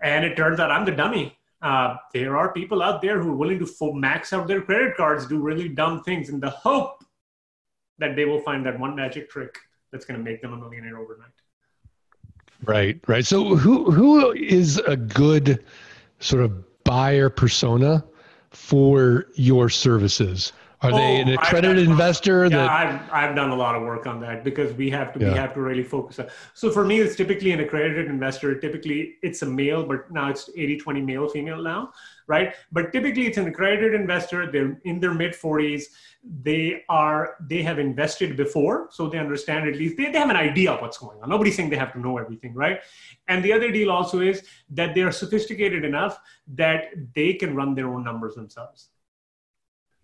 And 0.04 0.26
it 0.26 0.36
turns 0.36 0.60
out 0.60 0.70
I'm 0.70 0.84
the 0.84 0.92
dummy. 0.92 1.40
Uh, 1.62 1.96
there 2.14 2.36
are 2.36 2.52
people 2.52 2.84
out 2.84 3.02
there 3.02 3.22
who 3.22 3.30
are 3.32 3.38
willing 3.38 3.66
to 3.66 3.94
max 3.94 4.34
out 4.34 4.48
their 4.48 4.62
credit 4.62 4.98
cards, 4.98 5.28
do 5.28 5.40
really 5.40 5.70
dumb 5.70 6.04
things 6.04 6.28
in 6.28 6.42
the 6.42 6.50
hope 6.50 7.06
that 8.00 8.18
they 8.18 8.26
will 8.26 8.42
find 8.42 8.66
that 8.66 8.78
one 8.78 8.96
magic 8.98 9.30
trick 9.30 9.58
that's 9.92 10.06
going 10.06 10.18
to 10.18 10.24
make 10.24 10.42
them 10.42 10.54
a 10.54 10.58
millionaire 10.58 10.98
overnight. 10.98 11.30
Right, 12.64 13.00
right. 13.08 13.26
So 13.26 13.56
who 13.56 13.90
who 13.92 14.32
is 14.34 14.78
a 14.80 14.96
good 14.96 15.64
sort 16.20 16.44
of 16.44 16.84
buyer 16.84 17.30
persona 17.30 18.06
for 18.52 19.28
your 19.34 19.70
services? 19.70 20.54
Are 20.84 20.92
they 20.92 21.18
Oh, 21.18 21.22
an 21.22 21.30
accredited 21.30 21.86
done- 21.86 21.92
investor 21.92 22.44
Yeah, 22.44 22.50
that 22.50 22.70
I've, 22.70 23.12
I've 23.12 23.36
done 23.36 23.50
a 23.52 23.56
lot 23.56 23.76
of 23.76 23.84
work 23.84 24.08
on 24.08 24.20
that 24.22 24.44
because 24.44 24.74
we 24.74 24.90
have 24.92 25.14
to 25.14 25.20
we 25.20 25.26
have 25.26 25.54
to 25.56 25.62
really 25.62 25.84
focus 25.84 26.18
on. 26.20 26.28
So 26.54 26.72
for 26.72 26.84
me, 26.86 27.00
it's 27.00 27.16
typically 27.16 27.52
an 27.52 27.60
accredited 27.60 28.08
investor. 28.08 28.56
Typically, 28.60 29.16
it's 29.22 29.42
a 29.44 29.46
male, 29.46 29.84
but 29.84 30.10
now 30.12 30.30
it's 30.30 30.50
80-20 30.50 31.06
male 31.06 31.30
female 31.30 31.62
now, 31.62 31.92
right? 32.28 32.56
But 32.72 32.92
typically, 32.92 33.28
it's 33.28 33.38
an 33.38 33.48
accredited 33.48 33.94
investor. 33.94 34.52
They're 34.52 34.80
in 34.84 35.00
their 35.00 35.14
mid 35.14 35.34
40s. 35.34 35.84
They 36.44 36.84
are 36.90 37.36
they 37.48 37.62
have 37.64 37.80
invested 37.80 38.38
before, 38.38 38.88
so 38.92 39.08
they 39.08 39.18
understand 39.18 39.68
at 39.68 39.76
least 39.76 39.98
they, 39.98 40.12
they 40.12 40.20
have 40.20 40.30
an 40.30 40.36
idea 40.36 40.72
of 40.72 40.82
what's 40.82 40.98
going 40.98 41.22
on. 41.22 41.30
Nobody's 41.30 41.56
saying 41.56 41.70
they 41.70 41.78
have 41.78 41.94
to 41.94 42.00
know 42.00 42.18
everything, 42.18 42.54
right? 42.54 42.80
And 43.28 43.44
the 43.44 43.54
other 43.54 43.72
deal 43.72 43.92
also 43.92 44.20
is 44.20 44.44
that 44.70 44.94
they 44.94 45.02
are 45.02 45.12
sophisticated 45.12 45.84
enough 45.84 46.20
that 46.56 46.86
they 47.16 47.34
can 47.34 47.56
run 47.56 47.76
their 47.76 47.88
own 47.88 48.04
numbers 48.04 48.36
themselves. 48.36 48.90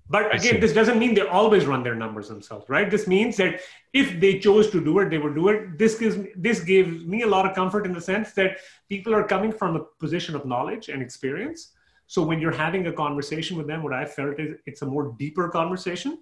But 0.10 0.34
again, 0.34 0.60
this 0.62 0.74
doesn't 0.74 1.00
mean 1.00 1.14
they 1.14 1.22
always 1.22 1.66
run 1.66 1.84
their 1.84 1.96
numbers 1.96 2.30
themselves, 2.30 2.70
right? 2.70 2.90
This 2.90 3.08
means 3.08 3.36
that 3.38 3.60
if 3.94 4.20
they 4.22 4.40
chose 4.40 4.70
to 4.72 4.84
do 4.84 5.00
it, 5.00 5.10
they 5.10 5.18
would 5.18 5.36
do 5.36 5.50
it. 5.50 5.78
This 5.78 6.00
gives 6.00 6.18
me, 6.18 6.30
this 6.36 6.62
gives 6.62 7.04
me 7.04 7.24
a 7.24 7.28
lot 7.28 7.46
of 7.46 7.54
comfort 7.54 7.86
in 7.86 7.92
the 7.92 8.00
sense 8.00 8.32
that 8.34 8.58
people 8.88 9.14
are 9.14 9.24
coming 9.24 9.52
from 9.52 9.76
a 9.76 9.84
position 10.00 10.36
of 10.36 10.46
knowledge 10.46 10.88
and 10.88 11.02
experience. 11.02 11.74
So 12.08 12.24
when 12.24 12.40
you're 12.40 12.52
having 12.52 12.88
a 12.88 12.94
conversation 12.94 13.58
with 13.58 13.68
them, 13.68 13.84
what 13.84 13.94
I 13.94 14.06
felt 14.06 14.40
is 14.40 14.58
it's 14.66 14.82
a 14.82 14.86
more 14.86 15.14
deeper 15.20 15.50
conversation, 15.50 16.20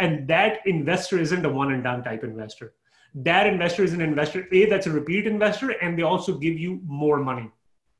and 0.00 0.26
that 0.28 0.60
investor 0.66 1.18
isn't 1.18 1.44
a 1.44 1.48
one 1.48 1.72
and 1.72 1.84
done 1.84 2.02
type 2.02 2.24
investor. 2.24 2.72
That 3.14 3.46
investor 3.46 3.84
is 3.84 3.92
an 3.92 4.00
investor 4.00 4.46
a 4.50 4.66
that's 4.66 4.86
a 4.86 4.90
repeat 4.90 5.26
investor, 5.26 5.70
and 5.70 5.98
they 5.98 6.02
also 6.02 6.38
give 6.38 6.58
you 6.58 6.80
more 6.86 7.18
money. 7.18 7.50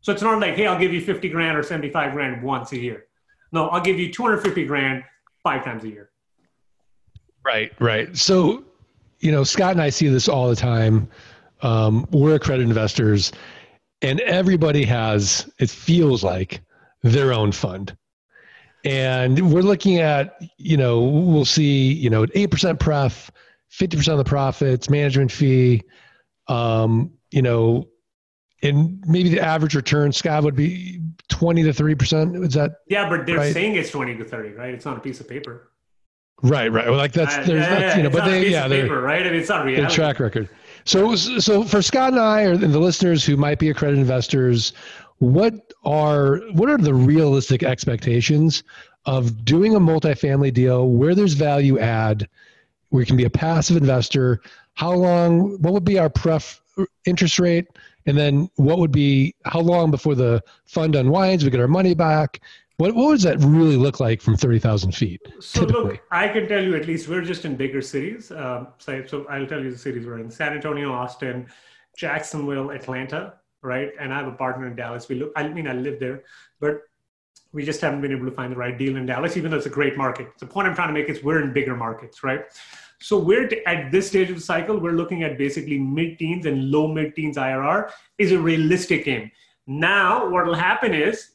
So 0.01 0.13
it's 0.13 0.23
not 0.23 0.41
like, 0.41 0.55
hey, 0.55 0.67
I'll 0.67 0.79
give 0.79 0.93
you 0.93 1.01
50 1.01 1.29
grand 1.29 1.59
or 1.59 1.63
75 1.63 2.13
grand 2.13 2.43
once 2.43 2.73
a 2.73 2.79
year. 2.79 3.07
No, 3.53 3.69
I'll 3.69 3.81
give 3.81 3.99
you 3.99 4.13
250 4.13 4.65
grand 4.65 5.05
five 5.43 5.65
times 5.65 5.85
a 5.85 5.89
year. 5.89 6.11
Right, 7.45 7.73
right. 7.81 8.17
So, 8.17 8.65
you 9.21 9.31
know, 9.31 9.45
Scott 9.45 9.73
and 9.73 9.83
I 9.83 9.91
see 9.91 10.09
this 10.09 10.29
all 10.29 10.49
the 10.49 10.57
time. 10.57 11.09
Um, 11.63 12.07
we're 12.11 12.35
accredited 12.35 12.69
investors, 12.69 13.33
and 14.03 14.21
everybody 14.21 14.85
has, 14.85 15.51
it 15.59 15.71
feels 15.71 16.23
like, 16.23 16.61
their 17.13 17.33
own 17.33 17.53
fund. 17.53 17.97
And 18.85 19.53
we're 19.53 19.63
looking 19.63 19.99
at, 19.99 20.39
you 20.59 20.77
know, 20.77 21.01
we'll 21.03 21.45
see, 21.45 21.93
you 21.93 22.09
know, 22.09 22.25
8% 22.27 22.79
pref, 22.79 23.31
50% 23.73 24.09
of 24.13 24.19
the 24.19 24.25
profits, 24.25 24.89
management 24.89 25.33
fee, 25.33 25.83
um, 26.49 27.11
you 27.33 27.43
know, 27.43 27.89
and 28.63 29.03
maybe 29.07 29.29
the 29.29 29.41
average 29.41 29.75
return, 29.75 30.13
Scott, 30.13 30.45
would 30.45 30.55
be 30.57 31.01
20 31.29 31.65
to 31.65 31.71
30%. 31.73 32.45
Is 32.47 32.55
that 32.55 32.73
Yeah, 32.87 33.09
but 33.09 33.27
they're 33.27 33.39
Right. 33.39 33.53
saying 33.53 33.75
it's 33.75 33.91
20 33.91 34.17
to 34.17 34.25
30, 34.25 34.51
right? 34.51 34.73
It's 34.73 34.85
not 34.85 34.97
a 34.97 35.01
piece 35.01 35.21
of 35.21 35.29
paper. 35.29 35.73
right? 36.43 36.71
Right. 36.71 36.87
Well, 36.87 36.97
like 36.99 37.13
that's, 37.13 37.35
Uh, 37.35 37.43
there's, 37.45 37.63
yeah, 37.65 37.79
that's, 37.81 37.97
you 37.97 38.03
know, 38.03 38.11
but 38.11 38.19
not 38.19 38.29
a 38.29 38.31
they, 38.31 38.43
piece 38.45 38.53
yeah, 38.53 38.65
of 38.65 38.71
they're, 38.71 38.83
paper, 38.83 39.01
right? 39.01 39.23
I 39.27 39.31
mean, 39.31 39.41
it's 39.41 39.49
not 39.49 39.65
their 39.65 39.75
reality. 39.75 39.95
track 39.95 40.21
record. 40.21 40.49
So, 40.85 41.17
so 41.17 41.65
for 41.65 41.81
Scott 41.81 42.13
and 42.13 42.21
I, 42.21 42.43
or 42.45 42.53
and 42.53 42.61
the 42.75 42.79
listeners 42.79 43.25
who 43.25 43.37
might 43.39 43.59
be 43.59 43.71
accredited 43.71 44.01
investors, 44.01 44.75
what 45.19 45.73
are 45.85 46.39
what 46.53 46.69
are 46.69 46.79
the 46.79 46.95
realistic 46.95 47.63
expectations 47.63 48.63
of 49.07 49.45
doing 49.45 49.75
a 49.75 49.81
multifamily 49.81 50.53
deal 50.53 50.91
where 50.91 51.15
there's 51.15 51.35
value 51.35 51.79
add, 51.79 52.29
where 52.91 53.01
you 53.01 53.07
can 53.07 53.17
be 53.17 53.25
a 53.25 53.31
passive 53.31 53.77
investor? 53.77 54.41
How 54.75 54.93
long? 54.93 55.61
What 55.63 55.73
would 55.73 55.85
be 55.85 55.99
our 55.99 56.11
pref 56.11 56.61
interest 57.07 57.39
rate? 57.39 57.67
And 58.05 58.17
then 58.17 58.49
what 58.57 58.79
would 58.79 58.93
be 58.93 59.35
how 59.45 59.61
long 59.61 59.91
before 59.91 60.15
the 60.15 60.43
fund 60.65 60.95
unwinds? 60.95 61.45
We 61.45 61.51
get 61.51 61.61
our 61.61 61.69
money 61.69 61.95
back. 61.95 62.41
What 62.77 62.95
what 62.95 63.13
does 63.13 63.23
that 63.23 63.39
really 63.39 63.77
look 63.77 64.01
like 64.01 64.21
from 64.21 64.37
thirty 64.37 64.59
thousand 64.59 64.93
feet? 64.93 65.23
So 65.41 65.61
typically? 65.61 65.93
look, 65.93 66.03
I 66.11 66.29
can 66.29 66.47
tell 66.47 66.63
you 66.63 66.77
at 66.77 66.87
least 66.87 67.09
we're 67.09 67.23
just 67.23 67.47
in 67.47 67.57
bigger 67.57 67.81
cities. 67.81 68.31
Um, 68.31 68.69
so, 68.79 69.03
so 69.07 69.27
I'll 69.31 69.47
tell 69.47 69.63
you 69.63 69.71
the 69.71 69.79
cities 69.79 70.05
we're 70.05 70.19
in: 70.19 70.31
San 70.31 70.53
Antonio, 70.53 70.93
Austin, 70.93 71.47
Jacksonville, 71.97 72.71
Atlanta, 72.71 73.35
right? 73.63 73.91
And 74.01 74.13
I 74.13 74.19
have 74.19 74.29
a 74.29 74.37
partner 74.37 74.67
in 74.67 74.77
Dallas. 74.77 75.09
We 75.09 75.17
look. 75.17 75.33
I 75.37 75.49
mean, 75.49 75.69
I 75.69 75.73
live 75.73 75.99
there, 76.01 76.25
but 76.61 76.83
we 77.53 77.65
just 77.65 77.81
haven't 77.81 78.01
been 78.01 78.13
able 78.13 78.27
to 78.27 78.33
find 78.33 78.53
the 78.53 78.57
right 78.57 78.77
deal 78.77 78.97
in 78.97 79.07
Dallas, 79.07 79.37
even 79.37 79.51
though 79.51 79.57
it's 79.57 79.67
a 79.67 79.71
great 79.71 79.97
market. 79.97 80.29
The 80.39 80.47
point 80.47 80.69
I'm 80.69 80.75
trying 80.75 80.89
to 80.89 80.95
make 80.95 81.09
is 81.09 81.23
we're 81.23 81.43
in 81.43 81.53
bigger 81.53 81.77
markets, 81.77 82.23
right? 82.23 82.45
So 83.01 83.19
we're 83.19 83.49
t- 83.49 83.65
at 83.67 83.91
this 83.91 84.09
stage 84.09 84.31
of 84.31 84.37
the 84.37 84.43
cycle, 84.43 84.79
we're 84.79 84.93
looking 84.93 85.23
at 85.23 85.39
basically 85.39 85.79
mid-teens 85.79 86.47
and 86.47 86.71
low 86.71 86.89
mid-teens 86.89 87.37
IRR 87.37 87.91
is 88.19 88.33
a 88.33 88.39
realistic 88.39 89.07
aim. 89.07 89.31
Now, 89.67 90.29
what 90.29 90.47
will 90.47 90.55
happen 90.55 90.95
is 90.95 91.33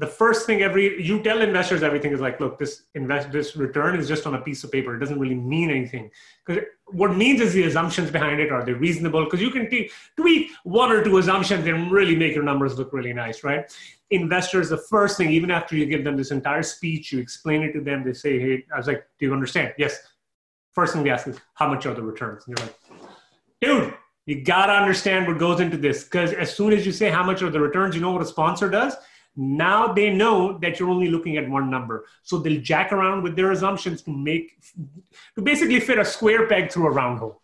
the 0.00 0.06
first 0.06 0.46
thing 0.46 0.62
every 0.62 1.02
you 1.04 1.22
tell 1.22 1.42
investors 1.42 1.82
everything 1.82 2.10
is 2.10 2.20
like 2.22 2.40
look 2.40 2.58
this 2.58 2.84
invest 2.94 3.30
this 3.30 3.54
return 3.54 4.00
is 4.00 4.08
just 4.08 4.26
on 4.26 4.34
a 4.34 4.40
piece 4.40 4.64
of 4.64 4.72
paper. 4.72 4.96
It 4.96 4.98
doesn't 4.98 5.20
really 5.20 5.34
mean 5.34 5.68
anything. 5.70 6.10
Because 6.44 6.64
what 6.86 7.14
means 7.14 7.42
is 7.42 7.52
the 7.52 7.64
assumptions 7.64 8.10
behind 8.10 8.40
it. 8.40 8.50
Are 8.50 8.64
they 8.64 8.72
reasonable? 8.72 9.24
Because 9.24 9.42
you 9.42 9.50
can 9.50 9.68
t- 9.68 9.90
tweak 10.16 10.52
one 10.64 10.90
or 10.90 11.04
two 11.04 11.18
assumptions 11.18 11.66
and 11.66 11.92
really 11.92 12.16
make 12.16 12.34
your 12.34 12.44
numbers 12.44 12.78
look 12.78 12.94
really 12.94 13.12
nice 13.12 13.44
right? 13.44 13.70
Investors 14.08 14.70
the 14.70 14.78
first 14.78 15.18
thing 15.18 15.30
even 15.30 15.50
after 15.50 15.76
you 15.76 15.84
give 15.84 16.02
them 16.02 16.16
this 16.16 16.30
entire 16.30 16.62
speech 16.62 17.12
you 17.12 17.18
explain 17.18 17.62
it 17.62 17.72
to 17.72 17.82
them 17.82 18.02
they 18.02 18.14
say 18.14 18.38
hey 18.40 18.64
i 18.74 18.78
was 18.78 18.86
like 18.86 19.06
do 19.18 19.26
you 19.26 19.34
understand? 19.34 19.74
Yes. 19.76 19.98
First 20.72 20.94
thing 20.94 21.04
they 21.04 21.10
ask 21.10 21.26
is 21.28 21.38
how 21.54 21.68
much 21.68 21.84
are 21.84 21.92
the 21.92 22.02
returns? 22.02 22.46
And 22.46 22.56
you're 22.56 22.66
like 22.66 22.76
dude 23.60 23.94
you 24.24 24.42
gotta 24.44 24.72
understand 24.72 25.26
what 25.26 25.38
goes 25.38 25.60
into 25.60 25.76
this. 25.76 26.04
Because 26.04 26.32
as 26.32 26.56
soon 26.56 26.72
as 26.72 26.86
you 26.86 26.92
say 26.92 27.10
how 27.10 27.22
much 27.22 27.42
are 27.42 27.50
the 27.50 27.60
returns 27.60 27.94
you 27.94 28.00
know 28.00 28.12
what 28.12 28.22
a 28.22 28.32
sponsor 28.36 28.70
does 28.70 28.96
now 29.40 29.92
they 29.92 30.10
know 30.10 30.58
that 30.58 30.78
you're 30.78 30.90
only 30.90 31.08
looking 31.08 31.36
at 31.38 31.48
one 31.48 31.70
number. 31.70 32.04
So 32.22 32.38
they'll 32.38 32.60
jack 32.60 32.92
around 32.92 33.22
with 33.22 33.36
their 33.36 33.52
assumptions 33.52 34.02
to 34.02 34.10
make 34.10 34.60
to 35.34 35.42
basically 35.42 35.80
fit 35.80 35.98
a 35.98 36.04
square 36.04 36.46
peg 36.46 36.70
through 36.70 36.86
a 36.86 36.90
round 36.90 37.18
hole 37.18 37.40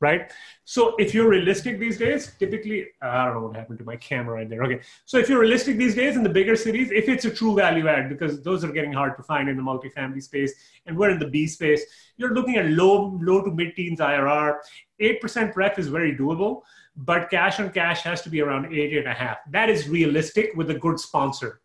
right? 0.00 0.30
So 0.64 0.94
if 0.98 1.14
you're 1.14 1.28
realistic 1.28 1.78
these 1.78 1.98
days 1.98 2.32
typically 2.38 2.88
i 3.00 3.24
don't 3.24 3.34
know 3.34 3.46
what 3.46 3.56
happened 3.56 3.78
to 3.78 3.84
my 3.84 3.96
camera 3.96 4.34
right 4.36 4.48
there. 4.48 4.62
Okay. 4.64 4.80
So 5.04 5.18
if 5.18 5.28
you're 5.28 5.40
realistic 5.40 5.76
these 5.76 5.94
days 5.94 6.16
in 6.16 6.22
the 6.22 6.28
bigger 6.28 6.56
cities 6.56 6.90
if 6.90 7.08
it's 7.08 7.24
a 7.24 7.30
true 7.30 7.54
value 7.54 7.88
add 7.88 8.08
because 8.08 8.42
those 8.42 8.64
are 8.64 8.72
getting 8.72 8.92
hard 8.92 9.16
to 9.16 9.22
find 9.22 9.48
in 9.48 9.56
the 9.56 9.62
multifamily 9.62 10.22
space 10.22 10.52
and 10.86 10.96
we're 10.96 11.10
in 11.10 11.18
the 11.18 11.28
b 11.28 11.46
space 11.46 11.82
you're 12.16 12.34
looking 12.34 12.56
at 12.56 12.66
low 12.70 13.18
low 13.22 13.42
to 13.42 13.50
mid 13.50 13.74
teens 13.76 14.00
irr 14.00 14.58
8% 15.00 15.52
pref 15.52 15.78
is 15.78 15.88
very 15.88 16.16
doable 16.16 16.62
but 16.96 17.28
cash 17.30 17.60
on 17.60 17.70
cash 17.70 18.02
has 18.02 18.22
to 18.22 18.30
be 18.30 18.40
around 18.40 18.72
eight 18.72 18.96
and 18.96 19.06
a 19.06 19.12
half. 19.12 19.38
That 19.50 19.68
is 19.68 19.88
realistic 19.88 20.52
with 20.56 20.70
a 20.70 20.74
good 20.74 20.98
sponsor. 20.98 21.60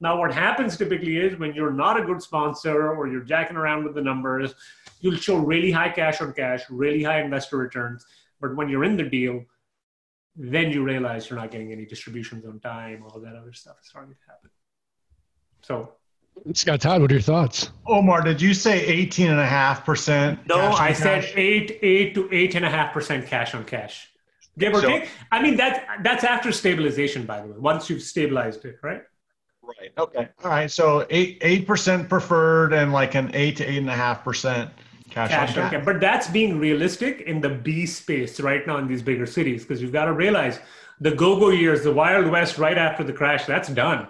Now, 0.00 0.18
what 0.18 0.32
happens 0.32 0.78
typically 0.78 1.18
is 1.18 1.38
when 1.38 1.54
you're 1.54 1.72
not 1.72 2.00
a 2.00 2.04
good 2.04 2.22
sponsor 2.22 2.94
or 2.94 3.06
you're 3.06 3.20
jacking 3.20 3.56
around 3.56 3.84
with 3.84 3.94
the 3.94 4.00
numbers, 4.00 4.54
you'll 5.00 5.16
show 5.16 5.36
really 5.36 5.70
high 5.70 5.90
cash 5.90 6.22
on 6.22 6.32
cash, 6.32 6.62
really 6.70 7.02
high 7.02 7.20
investor 7.20 7.58
returns. 7.58 8.06
But 8.40 8.56
when 8.56 8.70
you're 8.70 8.84
in 8.84 8.96
the 8.96 9.02
deal, 9.02 9.44
then 10.34 10.70
you 10.70 10.82
realize 10.82 11.28
you're 11.28 11.38
not 11.38 11.50
getting 11.50 11.72
any 11.72 11.84
distributions 11.84 12.46
on 12.46 12.60
time, 12.60 13.02
all 13.02 13.20
that 13.20 13.36
other 13.36 13.52
stuff 13.52 13.76
is 13.82 13.88
starting 13.88 14.14
to 14.14 14.20
happen. 14.26 14.50
So, 15.60 15.92
Scott 16.54 16.80
Todd, 16.80 17.02
what 17.02 17.10
are 17.10 17.14
your 17.14 17.20
thoughts? 17.20 17.70
Omar, 17.86 18.22
did 18.22 18.40
you 18.40 18.54
say 18.54 18.86
18 18.86 19.30
and 19.30 19.40
a 19.40 19.46
half 19.46 19.84
percent? 19.84 20.46
no, 20.46 20.58
I 20.58 20.94
said 20.94 21.30
eight, 21.34 21.78
eight 21.82 22.14
to 22.14 22.32
eight 22.32 22.54
and 22.54 22.64
a 22.64 22.70
half 22.70 22.94
percent 22.94 23.26
cash 23.26 23.54
on 23.54 23.64
cash. 23.64 24.08
Give 24.58 24.74
or 24.74 24.80
So- 24.80 24.88
take. 24.88 25.08
I 25.32 25.42
mean, 25.42 25.56
that, 25.56 25.98
that's 26.02 26.24
after 26.24 26.52
stabilization, 26.52 27.24
by 27.24 27.40
the 27.40 27.48
way, 27.48 27.58
once 27.58 27.88
you've 27.88 28.02
stabilized 28.02 28.64
it, 28.64 28.76
right? 28.82 29.02
Right. 29.62 29.92
Okay. 29.96 30.28
All 30.42 30.50
right. 30.50 30.70
So 30.70 31.06
eight 31.10 31.38
eight 31.42 31.64
percent 31.66 32.08
preferred 32.08 32.72
and 32.72 32.92
like 32.92 33.14
an 33.14 33.30
eight 33.34 33.56
to 33.58 33.64
eight 33.64 33.78
and 33.78 33.88
a 33.88 33.94
half 33.94 34.24
percent 34.24 34.68
cash, 35.10 35.30
cash 35.30 35.56
on 35.56 35.62
on 35.62 35.70
cash. 35.70 35.78
cash. 35.78 35.84
But 35.84 36.00
that's 36.00 36.26
being 36.28 36.58
realistic 36.58 37.20
in 37.20 37.40
the 37.40 37.50
B 37.50 37.86
space 37.86 38.40
right 38.40 38.66
now 38.66 38.78
in 38.78 38.88
these 38.88 39.00
bigger 39.00 39.26
cities 39.26 39.62
because 39.62 39.80
you've 39.80 39.92
got 39.92 40.06
to 40.06 40.12
realize 40.12 40.58
the 41.00 41.12
go-go 41.12 41.50
years, 41.50 41.84
the 41.84 41.92
Wild 41.92 42.26
West 42.26 42.58
right 42.58 42.76
after 42.76 43.04
the 43.04 43.12
crash, 43.12 43.44
that's 43.44 43.68
done. 43.68 44.08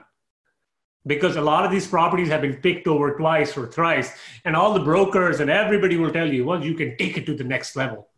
Because 1.06 1.36
a 1.36 1.40
lot 1.42 1.64
of 1.66 1.70
these 1.70 1.86
properties 1.86 2.28
have 2.28 2.40
been 2.40 2.56
picked 2.56 2.86
over 2.86 3.16
twice 3.16 3.56
or 3.56 3.66
thrice, 3.66 4.12
and 4.44 4.56
all 4.56 4.72
the 4.72 4.80
brokers 4.80 5.40
and 5.40 5.50
everybody 5.50 5.96
will 5.96 6.10
tell 6.12 6.30
you, 6.32 6.44
well, 6.46 6.64
you 6.64 6.74
can 6.74 6.96
take 6.96 7.18
it 7.18 7.26
to 7.26 7.34
the 7.34 7.44
next 7.44 7.76
level. 7.76 8.08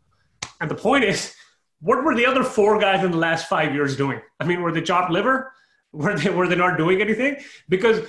And 0.61 0.71
the 0.71 0.75
point 0.75 1.03
is, 1.03 1.35
what 1.83 2.01
were 2.01 2.15
the 2.15 2.25
other 2.25 2.45
four 2.45 2.79
guys 2.79 3.03
in 3.03 3.11
the 3.11 3.17
last 3.17 3.49
five 3.49 3.73
years 3.73 3.97
doing? 3.97 4.21
I 4.39 4.45
mean, 4.45 4.61
were 4.61 4.71
they 4.71 4.81
chopped 4.81 5.11
liver? 5.11 5.51
Were 5.93 6.17
they 6.17 6.31
were 6.31 6.47
they 6.47 6.55
not 6.55 6.75
doing 6.75 7.01
anything? 7.01 7.37
Because 7.69 7.99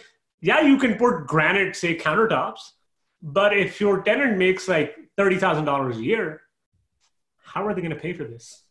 yeah, 0.40 0.62
you 0.62 0.78
can 0.78 0.94
put 0.94 1.26
granite, 1.26 1.76
say 1.76 1.94
countertops, 1.98 2.60
but 3.20 3.54
if 3.54 3.78
your 3.78 4.00
tenant 4.00 4.38
makes 4.38 4.68
like 4.68 4.96
thirty 5.18 5.36
thousand 5.36 5.66
dollars 5.66 5.98
a 5.98 6.02
year, 6.02 6.40
how 7.42 7.66
are 7.66 7.74
they 7.74 7.82
going 7.82 7.92
to 7.92 8.00
pay 8.00 8.14
for 8.14 8.24
this? 8.24 8.62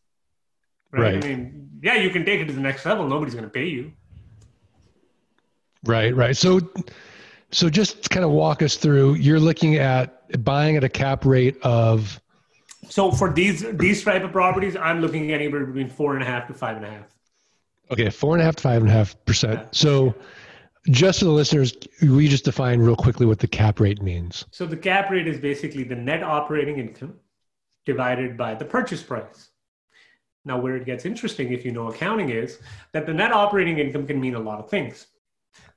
Right. 0.92 1.24
I 1.24 1.28
mean, 1.28 1.70
yeah, 1.84 1.94
you 1.94 2.10
can 2.10 2.26
take 2.26 2.42
it 2.42 2.46
to 2.46 2.54
the 2.54 2.60
next 2.60 2.88
level. 2.88 3.08
Nobody's 3.08 3.36
going 3.36 3.46
to 3.46 3.52
pay 3.52 3.68
you. 3.68 3.94
Right, 5.86 6.16
right. 6.16 6.36
So, 6.36 6.60
so 7.52 7.70
just 7.70 8.10
kind 8.10 8.26
of 8.26 8.32
walk 8.32 8.64
us 8.64 8.78
through. 8.78 9.16
You're 9.16 9.40
looking 9.40 9.76
at 9.76 10.44
buying 10.44 10.76
at 10.76 10.84
a 10.84 10.90
cap 10.90 11.24
rate 11.24 11.58
of 11.62 12.20
So 12.94 13.10
for 13.12 13.34
these 13.34 13.66
these 13.72 14.04
type 14.04 14.24
of 14.24 14.32
properties, 14.32 14.76
I'm 14.76 15.02
looking 15.02 15.32
at 15.32 15.42
anywhere 15.42 15.66
between 15.66 15.90
four 15.90 16.14
and 16.14 16.22
a 16.22 16.28
half 16.28 16.46
to 16.46 16.54
five 16.54 16.78
and 16.78 16.86
a 16.86 16.92
half. 16.92 17.06
Okay, 17.90 18.12
four 18.12 18.36
and 18.36 18.42
a 18.44 18.46
half 18.46 18.58
to 18.58 18.62
five 18.62 18.84
and 18.84 18.92
a 18.92 18.94
half 18.94 19.16
percent. 19.26 19.68
So, 19.72 20.14
just 20.90 21.18
for 21.18 21.26
the 21.26 21.32
listeners, 21.32 21.76
we 22.04 22.28
just 22.28 22.46
define 22.46 22.80
real 22.82 22.96
quickly 22.96 23.26
what 23.26 23.40
the 23.40 23.48
cap 23.48 23.80
rate 23.80 24.04
means. 24.04 24.46
So 24.52 24.68
the 24.68 24.78
cap 24.78 25.10
rate 25.10 25.28
is 25.28 25.40
basically 25.40 25.84
the 25.84 25.96
net 25.96 26.22
operating 26.22 26.78
income 26.78 27.16
divided 27.84 28.38
by 28.38 28.54
the 28.54 28.66
purchase 28.66 29.02
price. 29.02 29.50
Now, 30.46 30.60
where 30.60 30.76
it 30.76 30.86
gets 30.86 31.04
interesting, 31.04 31.52
if 31.52 31.66
you 31.66 31.72
know 31.72 31.88
accounting, 31.88 32.30
is 32.30 32.60
that 32.92 33.08
the 33.08 33.14
net 33.14 33.32
operating 33.32 33.80
income 33.80 34.06
can 34.06 34.22
mean 34.22 34.36
a 34.36 34.40
lot 34.40 34.60
of 34.60 34.70
things. 34.70 35.08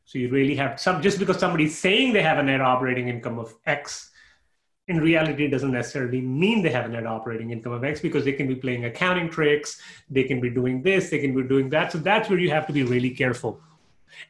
So 0.05 0.19
you 0.19 0.29
really 0.29 0.57
have 0.57 0.79
some 0.79 1.01
just 1.01 1.19
because 1.19 1.39
somebody's 1.39 1.79
saying 1.79 2.13
they 2.13 2.23
have 2.23 2.37
a 2.37 2.43
net 2.43 2.61
operating 2.61 3.09
income 3.09 3.39
of 3.39 3.55
X, 3.65 4.11
in 4.89 5.01
reality, 5.01 5.47
it 5.47 5.51
doesn't 5.51 5.73
necessarily 5.73 6.21
mean 6.21 6.63
they 6.63 6.71
have 6.71 6.85
a 6.85 6.89
net 6.89 7.07
operating 7.07 7.51
income 7.51 7.73
of 7.73 7.83
X 7.83 8.01
because 8.01 8.25
they 8.25 8.33
can 8.33 8.47
be 8.47 8.55
playing 8.55 8.85
accounting 8.85 9.29
tricks, 9.29 9.81
they 10.09 10.23
can 10.23 10.41
be 10.41 10.49
doing 10.49 10.83
this, 10.83 11.11
they 11.11 11.19
can 11.19 11.35
be 11.35 11.43
doing 11.43 11.69
that. 11.71 11.91
So 11.91 11.99
that's 11.99 12.29
where 12.29 12.39
you 12.39 12.51
have 12.51 12.67
to 12.69 12.73
be 12.73 12.85
really 12.85 13.11
careful. 13.11 13.61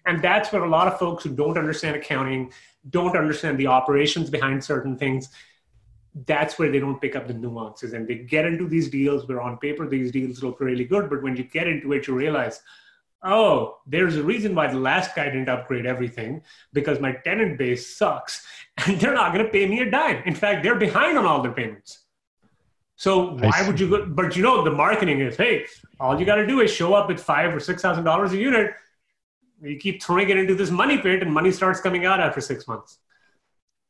And 0.07 0.23
that's 0.23 0.53
where 0.53 0.65
a 0.65 0.69
lot 0.69 0.89
of 0.89 0.99
folks 0.99 1.25
who 1.25 1.31
don't 1.31 1.59
understand 1.59 1.97
accounting, 1.97 2.53
don't 2.89 3.17
understand 3.17 3.59
the 3.59 3.67
operations 3.67 4.31
behind 4.31 4.65
certain 4.65 4.97
things, 4.97 5.29
that's 6.25 6.59
where 6.59 6.73
they 6.73 6.81
don't 6.81 7.01
pick 7.01 7.15
up 7.15 7.27
the 7.27 7.35
nuances 7.35 7.93
and 7.93 8.09
they 8.09 8.15
get 8.15 8.47
into 8.47 8.67
these 8.67 8.89
deals 8.89 9.29
where 9.29 9.43
on 9.43 9.59
paper 9.59 9.87
these 9.87 10.11
deals 10.11 10.43
look 10.43 10.61
really 10.61 10.85
good 10.85 11.11
but 11.11 11.23
when 11.23 11.37
you 11.37 11.45
get 11.45 11.67
into 11.67 11.93
it 11.93 12.07
you 12.07 12.15
realize 12.15 12.63
oh 13.23 13.77
there's 13.87 14.17
a 14.17 14.23
reason 14.23 14.55
why 14.55 14.67
the 14.67 14.79
last 14.79 15.15
guy 15.15 15.27
didn't 15.27 15.51
upgrade 15.51 15.85
everything 15.85 16.41
because 16.73 17.01
my 17.01 17.13
tenant 17.13 17.59
base 17.59 17.99
sucks 17.99 18.47
and 18.87 19.01
they're 19.01 19.15
not 19.15 19.33
going 19.33 19.45
to 19.45 19.51
pay 19.51 19.67
me 19.67 19.81
a 19.81 19.91
dime. 19.91 20.23
In 20.27 20.35
fact 20.35 20.63
they're 20.63 20.77
behind 20.77 21.19
on 21.19 21.27
all 21.27 21.43
their 21.43 21.53
payments. 21.53 22.01
So 22.97 23.37
why 23.37 23.67
would 23.67 23.79
you 23.79 23.89
go 23.91 24.07
but 24.07 24.37
you 24.37 24.43
know 24.43 24.65
the 24.65 24.71
marketing 24.71 25.21
is 25.21 25.37
hey 25.37 25.67
all 26.01 26.19
you 26.19 26.25
got 26.27 26.37
to 26.37 26.47
do 26.47 26.61
is 26.61 26.71
show 26.71 26.95
up 26.95 27.11
at 27.11 27.21
five 27.21 27.55
or 27.55 27.61
six 27.61 27.83
thousand 27.83 28.05
dollars 28.05 28.33
a 28.33 28.37
unit. 28.37 28.75
You 29.63 29.79
keep 29.79 30.03
throwing 30.03 30.29
it 30.29 30.37
into 30.37 30.55
this 30.55 30.71
money 30.71 30.99
pit 30.99 31.23
and 31.23 31.33
money 31.33 31.51
starts 31.51 31.81
coming 31.81 32.05
out 32.05 32.21
after 32.21 32.41
six 32.41 32.67
months. 32.69 32.99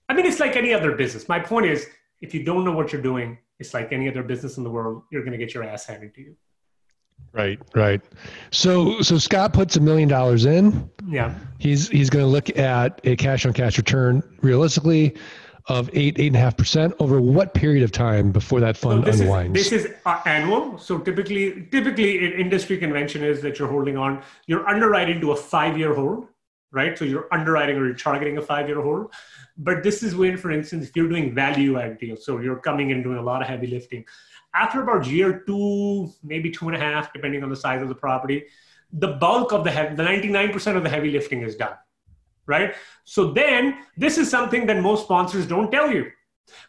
I 0.09 0.15
mean 0.15 0.27
it's 0.27 0.41
like 0.41 0.57
any 0.57 0.73
other 0.73 0.93
business. 0.93 1.29
My 1.29 1.41
point 1.41 1.67
is 1.67 1.87
if 2.21 2.35
you 2.35 2.43
don't 2.45 2.65
know 2.65 2.73
what 2.73 2.93
you're 2.93 3.03
doing, 3.03 3.39
it's 3.59 3.75
like 3.75 3.93
any 3.93 4.09
other 4.09 4.23
business 4.23 4.57
in 4.57 4.65
the 4.65 4.71
world, 4.71 5.03
you're 5.11 5.23
going 5.23 5.33
to 5.33 5.39
get 5.39 5.55
your 5.55 5.65
ass 5.65 5.87
handed 5.87 6.15
to 6.15 6.21
you. 6.21 6.37
Right, 7.33 7.59
right. 7.75 8.01
So, 8.51 9.03
so 9.03 9.19
Scott 9.19 9.53
puts 9.53 9.77
a 9.77 9.81
million 9.81 10.09
dollars 10.09 10.47
in. 10.47 10.91
Yeah. 11.07 11.35
He's 11.59 11.89
he's 11.89 12.09
going 12.09 12.25
to 12.25 12.31
look 12.31 12.57
at 12.57 13.01
a 13.05 13.15
cash 13.17 13.45
on 13.45 13.53
cash 13.53 13.77
return 13.77 14.23
realistically 14.41 15.17
of 15.69 15.91
eight 15.93 16.19
eight 16.19 16.29
and 16.29 16.37
a 16.37 16.39
half 16.39 16.57
percent 16.57 16.95
over 16.99 17.21
what 17.21 17.53
period 17.53 17.83
of 17.83 17.93
time 17.93 18.33
before 18.33 18.61
that 18.61 18.77
fund 18.77 19.05
so 19.05 19.11
this 19.11 19.21
unwinds? 19.21 19.59
Is, 19.61 19.71
this 19.71 19.85
is 19.85 19.93
uh, 20.07 20.23
annual. 20.25 20.79
So 20.79 20.99
typically, 20.99 21.69
typically, 21.71 22.25
in 22.25 22.33
industry 22.33 22.79
convention 22.79 23.23
is 23.23 23.43
that 23.43 23.59
you're 23.59 23.69
holding 23.69 23.97
on. 23.99 24.23
You're 24.47 24.67
underwriting 24.67 25.21
to 25.21 25.33
a 25.33 25.37
five 25.37 25.77
year 25.77 25.95
hold, 25.95 26.29
right? 26.73 26.97
So 26.97 27.05
you're 27.05 27.29
underwriting 27.33 27.77
or 27.77 27.87
you're 27.87 27.95
targeting 27.95 28.39
a 28.39 28.43
five 28.43 28.69
year 28.69 28.81
hold. 28.81 29.13
But 29.59 29.83
this 29.83 30.03
is 30.03 30.15
when, 30.15 30.37
for 30.37 30.51
instance, 30.51 30.89
if 30.89 30.97
you're 30.97 31.09
doing 31.09 31.35
value 31.35 31.79
add 31.79 31.99
deals, 31.99 32.25
so 32.25 32.39
you're 32.41 32.61
coming 32.61 32.91
in 32.91 33.03
doing 33.03 33.19
a 33.19 33.23
lot 33.23 33.43
of 33.43 33.49
heavy 33.49 33.67
lifting. 33.67 34.05
After 34.59 34.83
about 34.83 35.07
year 35.07 35.43
two, 35.47 36.11
maybe 36.23 36.51
two 36.51 36.69
and 36.69 36.77
a 36.77 36.81
half, 36.81 37.13
depending 37.13 37.43
on 37.43 37.51
the 37.51 37.57
size 37.57 37.83
of 37.83 37.89
the 37.89 37.95
property, 37.95 38.45
the 38.93 39.09
bulk 39.09 39.53
of 39.53 39.65
the 39.65 39.71
heavy, 39.71 39.95
the 39.95 40.03
99% 40.03 40.77
of 40.77 40.83
the 40.83 40.89
heavy 40.89 41.11
lifting 41.11 41.43
is 41.43 41.57
done, 41.57 41.75
right? 42.47 42.75
So 43.05 43.33
then 43.33 43.79
this 43.97 44.17
is 44.17 44.31
something 44.31 44.67
that 44.67 44.81
most 44.81 45.05
sponsors 45.05 45.47
don't 45.47 45.71
tell 45.71 45.91
you. 45.91 46.11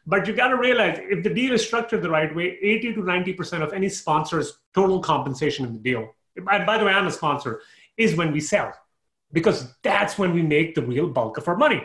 But 0.06 0.28
you 0.28 0.34
got 0.34 0.50
to 0.50 0.58
realize 0.58 0.98
if 1.02 1.24
the 1.24 1.30
deal 1.30 1.54
is 1.54 1.66
structured 1.66 2.02
the 2.02 2.10
right 2.10 2.36
way, 2.36 2.58
80 2.62 2.96
to 2.96 3.02
90% 3.02 3.62
of 3.62 3.74
any 3.74 3.90
sponsor's 3.90 4.60
total 4.74 5.00
compensation 5.00 5.66
in 5.66 5.74
the 5.74 5.80
deal, 5.80 6.10
and 6.36 6.66
by 6.66 6.78
the 6.78 6.86
way, 6.86 6.92
I'm 6.92 7.08
a 7.08 7.12
sponsor, 7.12 7.62
is 7.96 8.16
when 8.16 8.32
we 8.32 8.40
sell 8.40 8.74
because 9.34 9.74
that's 9.84 10.18
when 10.18 10.34
we 10.34 10.42
make 10.42 10.76
the 10.76 10.82
real 10.82 11.08
bulk 11.08 11.38
of 11.38 11.48
our 11.48 11.58
money. 11.58 11.84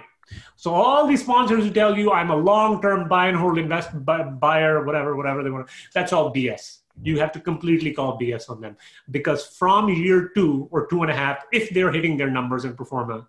So 0.57 0.73
all 0.73 1.07
these 1.07 1.23
sponsors 1.23 1.64
who 1.64 1.70
tell 1.70 1.97
you 1.97 2.12
I'm 2.12 2.31
a 2.31 2.37
long-term 2.37 3.09
buy 3.09 3.29
and 3.29 3.37
hold 3.37 3.59
invest 3.59 3.90
buyer, 4.05 4.85
whatever, 4.85 5.16
whatever 5.16 5.42
they 5.42 5.51
want, 5.51 5.68
that's 5.92 6.12
all 6.12 6.33
BS. 6.33 6.79
You 7.03 7.18
have 7.18 7.33
to 7.33 7.40
completely 7.40 7.92
call 7.92 8.18
BS 8.18 8.51
on 8.51 8.61
them 8.61 8.77
because 9.11 9.47
from 9.47 9.88
year 9.88 10.31
two 10.35 10.68
or 10.70 10.87
two 10.87 11.03
and 11.03 11.11
a 11.11 11.14
half, 11.14 11.44
if 11.53 11.70
they're 11.70 11.90
hitting 11.90 12.16
their 12.16 12.31
numbers 12.31 12.64
and 12.64 12.77
pro 12.77 12.87
forma, 12.87 13.27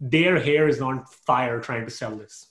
their 0.00 0.40
hair 0.40 0.68
is 0.68 0.80
on 0.80 1.04
fire 1.04 1.60
trying 1.60 1.84
to 1.84 1.90
sell 1.90 2.16
this. 2.16 2.48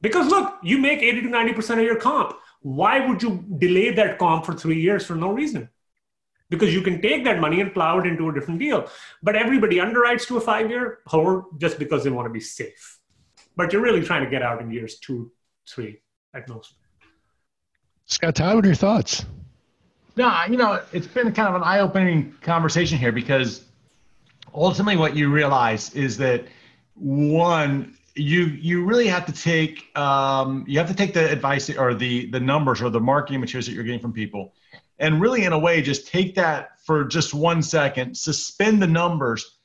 Because 0.00 0.28
look, 0.28 0.56
you 0.62 0.78
make 0.78 1.02
80 1.02 1.22
to 1.22 1.28
90% 1.28 1.78
of 1.78 1.84
your 1.84 1.96
comp. 1.96 2.36
Why 2.60 3.06
would 3.06 3.22
you 3.22 3.44
delay 3.58 3.90
that 3.94 4.18
comp 4.18 4.44
for 4.44 4.52
three 4.52 4.80
years 4.80 5.06
for 5.06 5.14
no 5.14 5.32
reason? 5.32 5.68
Because 6.50 6.72
you 6.72 6.82
can 6.82 7.00
take 7.02 7.24
that 7.24 7.40
money 7.40 7.60
and 7.60 7.74
plow 7.74 7.98
it 7.98 8.06
into 8.06 8.28
a 8.28 8.34
different 8.34 8.60
deal. 8.60 8.88
But 9.22 9.36
everybody 9.36 9.76
underwrites 9.76 10.26
to 10.28 10.38
a 10.38 10.40
five 10.40 10.70
year 10.70 10.98
hold 11.06 11.60
just 11.60 11.78
because 11.78 12.04
they 12.04 12.10
want 12.10 12.26
to 12.26 12.32
be 12.32 12.40
safe 12.40 12.97
but 13.58 13.72
you're 13.72 13.82
really 13.82 14.02
trying 14.02 14.24
to 14.24 14.30
get 14.30 14.40
out 14.40 14.62
in 14.62 14.70
years 14.70 15.00
two, 15.00 15.32
three 15.68 16.00
at 16.32 16.48
most. 16.48 16.74
Scott 18.06 18.36
Todd, 18.36 18.54
what 18.54 18.64
are 18.64 18.68
your 18.68 18.76
thoughts? 18.76 19.26
No, 20.16 20.32
you 20.48 20.56
know, 20.56 20.80
it's 20.92 21.08
been 21.08 21.32
kind 21.32 21.48
of 21.48 21.56
an 21.56 21.62
eye-opening 21.62 22.34
conversation 22.40 22.98
here 22.98 23.12
because 23.12 23.64
ultimately 24.54 24.96
what 24.96 25.16
you 25.16 25.30
realize 25.30 25.92
is 25.94 26.16
that 26.18 26.44
one, 26.94 27.96
you 28.14 28.46
you 28.46 28.84
really 28.84 29.06
have 29.08 29.26
to 29.26 29.32
take 29.32 29.96
um, 29.96 30.64
you 30.66 30.78
have 30.78 30.88
to 30.88 30.94
take 30.94 31.12
the 31.12 31.30
advice 31.30 31.68
or 31.70 31.94
the 31.94 32.26
the 32.30 32.40
numbers 32.40 32.80
or 32.80 32.90
the 32.90 33.00
marketing 33.00 33.40
materials 33.40 33.66
that 33.66 33.72
you're 33.72 33.84
getting 33.84 34.00
from 34.00 34.12
people, 34.12 34.54
and 34.98 35.20
really 35.20 35.44
in 35.44 35.52
a 35.52 35.58
way 35.58 35.82
just 35.82 36.08
take 36.08 36.34
that 36.36 36.80
for 36.84 37.04
just 37.04 37.34
one 37.34 37.62
second, 37.62 38.16
suspend 38.16 38.82
the 38.82 38.88
numbers 38.88 39.57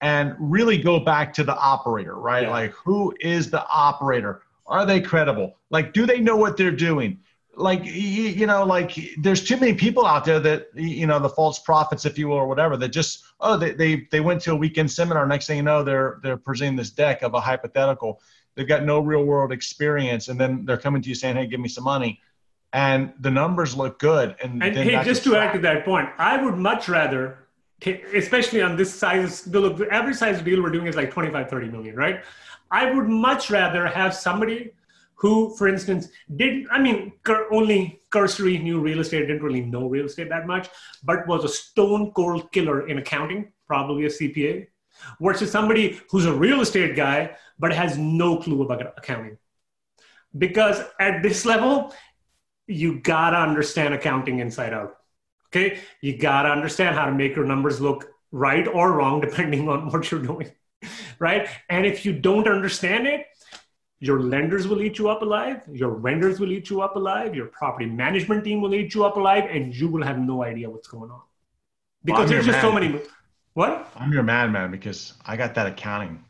and 0.00 0.34
really 0.38 0.78
go 0.78 0.98
back 1.00 1.32
to 1.34 1.44
the 1.44 1.54
operator, 1.56 2.16
right? 2.16 2.44
Yeah. 2.44 2.50
Like, 2.50 2.72
who 2.72 3.14
is 3.20 3.50
the 3.50 3.66
operator? 3.68 4.42
Are 4.66 4.86
they 4.86 5.00
credible? 5.00 5.56
Like, 5.70 5.92
do 5.92 6.06
they 6.06 6.20
know 6.20 6.36
what 6.36 6.56
they're 6.56 6.70
doing? 6.70 7.18
Like, 7.56 7.84
you 7.84 8.46
know, 8.46 8.64
like 8.64 8.96
there's 9.18 9.44
too 9.44 9.56
many 9.58 9.74
people 9.74 10.06
out 10.06 10.24
there 10.24 10.40
that, 10.40 10.68
you 10.74 11.06
know, 11.06 11.18
the 11.18 11.28
false 11.28 11.58
prophets, 11.58 12.06
if 12.06 12.16
you 12.16 12.28
will, 12.28 12.36
or 12.36 12.46
whatever, 12.46 12.76
that 12.78 12.88
just, 12.88 13.24
oh, 13.40 13.56
they, 13.56 13.72
they, 13.72 14.06
they 14.10 14.20
went 14.20 14.40
to 14.42 14.52
a 14.52 14.56
weekend 14.56 14.90
seminar. 14.90 15.26
Next 15.26 15.46
thing 15.46 15.58
you 15.58 15.62
know, 15.62 15.82
they're, 15.82 16.20
they're 16.22 16.38
presenting 16.38 16.76
this 16.76 16.90
deck 16.90 17.22
of 17.22 17.34
a 17.34 17.40
hypothetical. 17.40 18.22
They've 18.54 18.68
got 18.68 18.84
no 18.84 19.00
real 19.00 19.24
world 19.24 19.52
experience. 19.52 20.28
And 20.28 20.40
then 20.40 20.64
they're 20.64 20.78
coming 20.78 21.02
to 21.02 21.08
you 21.08 21.14
saying, 21.14 21.36
hey, 21.36 21.46
give 21.46 21.60
me 21.60 21.68
some 21.68 21.84
money. 21.84 22.20
And 22.72 23.12
the 23.18 23.30
numbers 23.30 23.76
look 23.76 23.98
good. 23.98 24.36
And, 24.42 24.62
and 24.62 24.76
hey, 24.76 25.02
just 25.04 25.24
to 25.24 25.36
add 25.36 25.52
to 25.52 25.58
that 25.58 25.84
point, 25.84 26.08
I 26.16 26.42
would 26.42 26.56
much 26.56 26.88
rather 26.88 27.36
especially 28.14 28.62
on 28.62 28.76
this 28.76 28.94
size, 28.94 29.42
the 29.42 29.88
average 29.90 30.16
size 30.16 30.42
deal 30.42 30.62
we're 30.62 30.70
doing 30.70 30.86
is 30.86 30.96
like 30.96 31.10
25, 31.10 31.48
30 31.48 31.68
million, 31.68 31.96
right? 31.96 32.22
I 32.70 32.90
would 32.92 33.08
much 33.08 33.50
rather 33.50 33.86
have 33.86 34.14
somebody 34.14 34.72
who, 35.14 35.54
for 35.56 35.68
instance, 35.68 36.08
did, 36.36 36.66
I 36.70 36.80
mean, 36.80 37.12
only 37.50 38.00
cursory 38.08 38.58
knew 38.58 38.80
real 38.80 39.00
estate, 39.00 39.26
didn't 39.26 39.42
really 39.42 39.60
know 39.60 39.86
real 39.86 40.06
estate 40.06 40.30
that 40.30 40.46
much, 40.46 40.68
but 41.02 41.26
was 41.26 41.44
a 41.44 41.48
stone 41.48 42.12
cold 42.12 42.50
killer 42.52 42.88
in 42.88 42.98
accounting, 42.98 43.52
probably 43.66 44.06
a 44.06 44.08
CPA, 44.08 44.66
versus 45.20 45.50
somebody 45.50 46.00
who's 46.10 46.24
a 46.24 46.32
real 46.32 46.62
estate 46.62 46.96
guy, 46.96 47.36
but 47.58 47.72
has 47.72 47.98
no 47.98 48.38
clue 48.38 48.62
about 48.62 48.94
accounting. 48.96 49.36
Because 50.36 50.82
at 50.98 51.22
this 51.22 51.44
level, 51.44 51.92
you 52.66 53.00
gotta 53.00 53.36
understand 53.36 53.92
accounting 53.92 54.38
inside 54.38 54.72
out. 54.72 54.99
Okay, 55.52 55.80
you 56.00 56.16
got 56.16 56.42
to 56.42 56.50
understand 56.50 56.94
how 56.94 57.06
to 57.06 57.12
make 57.12 57.34
your 57.34 57.44
numbers 57.44 57.80
look 57.80 58.12
right 58.30 58.66
or 58.68 58.92
wrong 58.92 59.20
depending 59.20 59.68
on 59.68 59.90
what 59.90 60.10
you're 60.10 60.22
doing, 60.22 60.50
right? 61.18 61.48
And 61.68 61.84
if 61.84 62.04
you 62.04 62.12
don't 62.12 62.46
understand 62.46 63.06
it, 63.06 63.26
your 63.98 64.20
lenders 64.20 64.66
will 64.68 64.80
eat 64.80 64.98
you 64.98 65.10
up 65.10 65.22
alive, 65.22 65.62
your 65.70 65.96
vendors 65.96 66.40
will 66.40 66.52
eat 66.52 66.70
you 66.70 66.80
up 66.80 66.96
alive, 66.96 67.34
your 67.34 67.46
property 67.46 67.86
management 67.86 68.44
team 68.44 68.62
will 68.62 68.74
eat 68.74 68.94
you 68.94 69.04
up 69.04 69.16
alive, 69.16 69.44
and 69.50 69.74
you 69.74 69.88
will 69.88 70.02
have 70.02 70.18
no 70.18 70.42
idea 70.42 70.70
what's 70.70 70.88
going 70.88 71.10
on. 71.10 71.20
Because 72.04 72.20
well, 72.20 72.28
there's 72.28 72.46
just 72.46 72.62
man. 72.62 72.62
so 72.62 72.72
many. 72.72 73.00
What? 73.54 73.92
I'm 73.96 74.12
your 74.12 74.22
man, 74.22 74.52
man, 74.52 74.70
because 74.70 75.14
I 75.26 75.36
got 75.36 75.54
that 75.56 75.66
accounting 75.66 76.24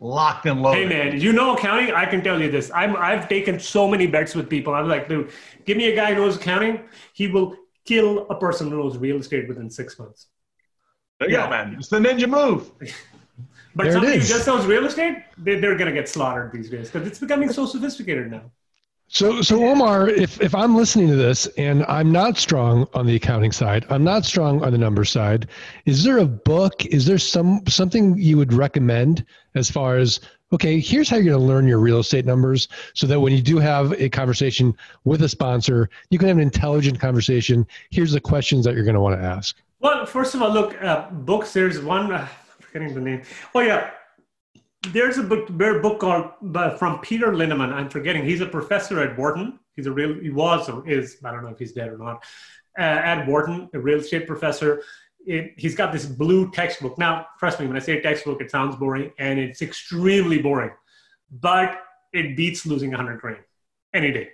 locked 0.00 0.46
and 0.46 0.62
loaded. 0.62 0.88
Hey, 0.90 1.10
man, 1.10 1.20
you 1.20 1.32
know 1.32 1.56
accounting? 1.56 1.92
I 1.92 2.06
can 2.06 2.22
tell 2.22 2.40
you 2.40 2.50
this. 2.50 2.70
I'm, 2.74 2.96
I've 2.96 3.28
taken 3.28 3.58
so 3.58 3.88
many 3.88 4.06
bets 4.06 4.34
with 4.34 4.48
people. 4.48 4.74
I'm 4.74 4.88
like, 4.88 5.08
dude, 5.08 5.30
give 5.64 5.76
me 5.76 5.88
a 5.90 5.96
guy 5.96 6.14
who 6.14 6.20
knows 6.20 6.36
accounting. 6.36 6.82
He 7.12 7.28
will 7.28 7.56
kill 7.86 8.26
a 8.28 8.34
person 8.34 8.70
who 8.70 8.78
knows 8.78 8.96
real 8.98 9.16
estate 9.16 9.48
within 9.48 9.70
six 9.70 9.98
months. 9.98 10.26
There 11.18 11.30
you 11.30 11.36
yeah. 11.36 11.44
go, 11.44 11.50
man. 11.50 11.76
It's 11.78 11.88
the 11.88 11.98
ninja 11.98 12.28
move. 12.28 12.70
but 13.74 13.84
there 13.84 13.92
somebody 13.92 14.18
who 14.18 14.24
just 14.24 14.46
knows 14.46 14.66
real 14.66 14.84
estate, 14.86 15.22
they, 15.38 15.58
they're 15.58 15.76
going 15.76 15.92
to 15.92 15.98
get 15.98 16.08
slaughtered 16.08 16.52
these 16.52 16.68
days 16.68 16.90
because 16.90 17.06
it's 17.06 17.18
becoming 17.18 17.52
so 17.52 17.66
sophisticated 17.66 18.30
now. 18.30 18.50
So, 19.08 19.40
so 19.40 19.64
Omar, 19.64 20.08
if, 20.08 20.40
if 20.40 20.52
I'm 20.52 20.74
listening 20.74 21.06
to 21.08 21.14
this 21.14 21.46
and 21.56 21.84
I'm 21.86 22.10
not 22.10 22.36
strong 22.36 22.88
on 22.92 23.06
the 23.06 23.14
accounting 23.14 23.52
side, 23.52 23.86
I'm 23.88 24.02
not 24.02 24.24
strong 24.24 24.64
on 24.64 24.72
the 24.72 24.78
number 24.78 25.04
side, 25.04 25.46
is 25.84 26.02
there 26.02 26.18
a 26.18 26.26
book? 26.26 26.84
Is 26.86 27.06
there 27.06 27.18
some 27.18 27.62
something 27.68 28.18
you 28.18 28.36
would 28.36 28.52
recommend 28.52 29.24
as 29.54 29.70
far 29.70 29.96
as 29.96 30.20
okay, 30.52 30.80
here's 30.80 31.08
how 31.08 31.16
you're 31.16 31.34
going 31.34 31.38
to 31.38 31.46
learn 31.46 31.66
your 31.66 31.78
real 31.78 31.98
estate 31.98 32.24
numbers 32.24 32.68
so 32.94 33.06
that 33.06 33.20
when 33.20 33.32
you 33.32 33.42
do 33.42 33.58
have 33.58 33.92
a 34.00 34.08
conversation 34.08 34.76
with 35.04 35.22
a 35.22 35.28
sponsor, 35.28 35.88
you 36.10 36.18
can 36.18 36.28
have 36.28 36.36
an 36.36 36.42
intelligent 36.42 37.00
conversation. 37.00 37.66
Here's 37.90 38.12
the 38.12 38.20
questions 38.20 38.64
that 38.64 38.74
you're 38.74 38.84
going 38.84 38.94
to 38.94 39.00
want 39.00 39.20
to 39.20 39.26
ask. 39.26 39.56
Well, 39.80 40.06
first 40.06 40.34
of 40.34 40.42
all, 40.42 40.50
look, 40.50 40.80
uh, 40.82 41.10
books. 41.10 41.52
There's 41.52 41.80
one. 41.80 42.12
Uh, 42.12 42.26
forgetting 42.60 42.94
the 42.94 43.00
name. 43.00 43.22
Oh 43.54 43.60
yeah, 43.60 43.90
there's 44.88 45.18
a 45.18 45.22
book, 45.22 45.48
a 45.48 45.78
book 45.80 46.00
called 46.00 46.30
uh, 46.54 46.76
from 46.76 47.00
Peter 47.00 47.28
Linneman. 47.28 47.72
I'm 47.72 47.88
forgetting. 47.88 48.24
He's 48.24 48.40
a 48.40 48.46
professor 48.46 49.00
at 49.00 49.18
Wharton. 49.18 49.58
He's 49.74 49.86
a 49.86 49.92
real. 49.92 50.14
He 50.20 50.30
was 50.30 50.68
or 50.68 50.88
is. 50.88 51.18
I 51.24 51.32
don't 51.32 51.44
know 51.44 51.50
if 51.50 51.58
he's 51.58 51.72
dead 51.72 51.88
or 51.88 51.98
not. 51.98 52.24
Uh, 52.78 52.82
at 52.82 53.26
Wharton, 53.26 53.70
a 53.72 53.78
real 53.78 53.98
estate 54.00 54.26
professor. 54.26 54.82
It, 55.26 55.54
he's 55.56 55.74
got 55.74 55.92
this 55.92 56.06
blue 56.06 56.50
textbook. 56.52 56.96
Now, 56.98 57.26
trust 57.38 57.60
me, 57.60 57.66
when 57.66 57.76
I 57.76 57.80
say 57.80 58.00
textbook, 58.00 58.40
it 58.40 58.50
sounds 58.50 58.76
boring, 58.76 59.12
and 59.18 59.38
it's 59.38 59.60
extremely 59.60 60.40
boring, 60.40 60.70
but 61.30 61.82
it 62.12 62.36
beats 62.36 62.64
losing 62.64 62.90
100 62.90 63.20
grand 63.20 63.42
any 63.92 64.12
day, 64.12 64.28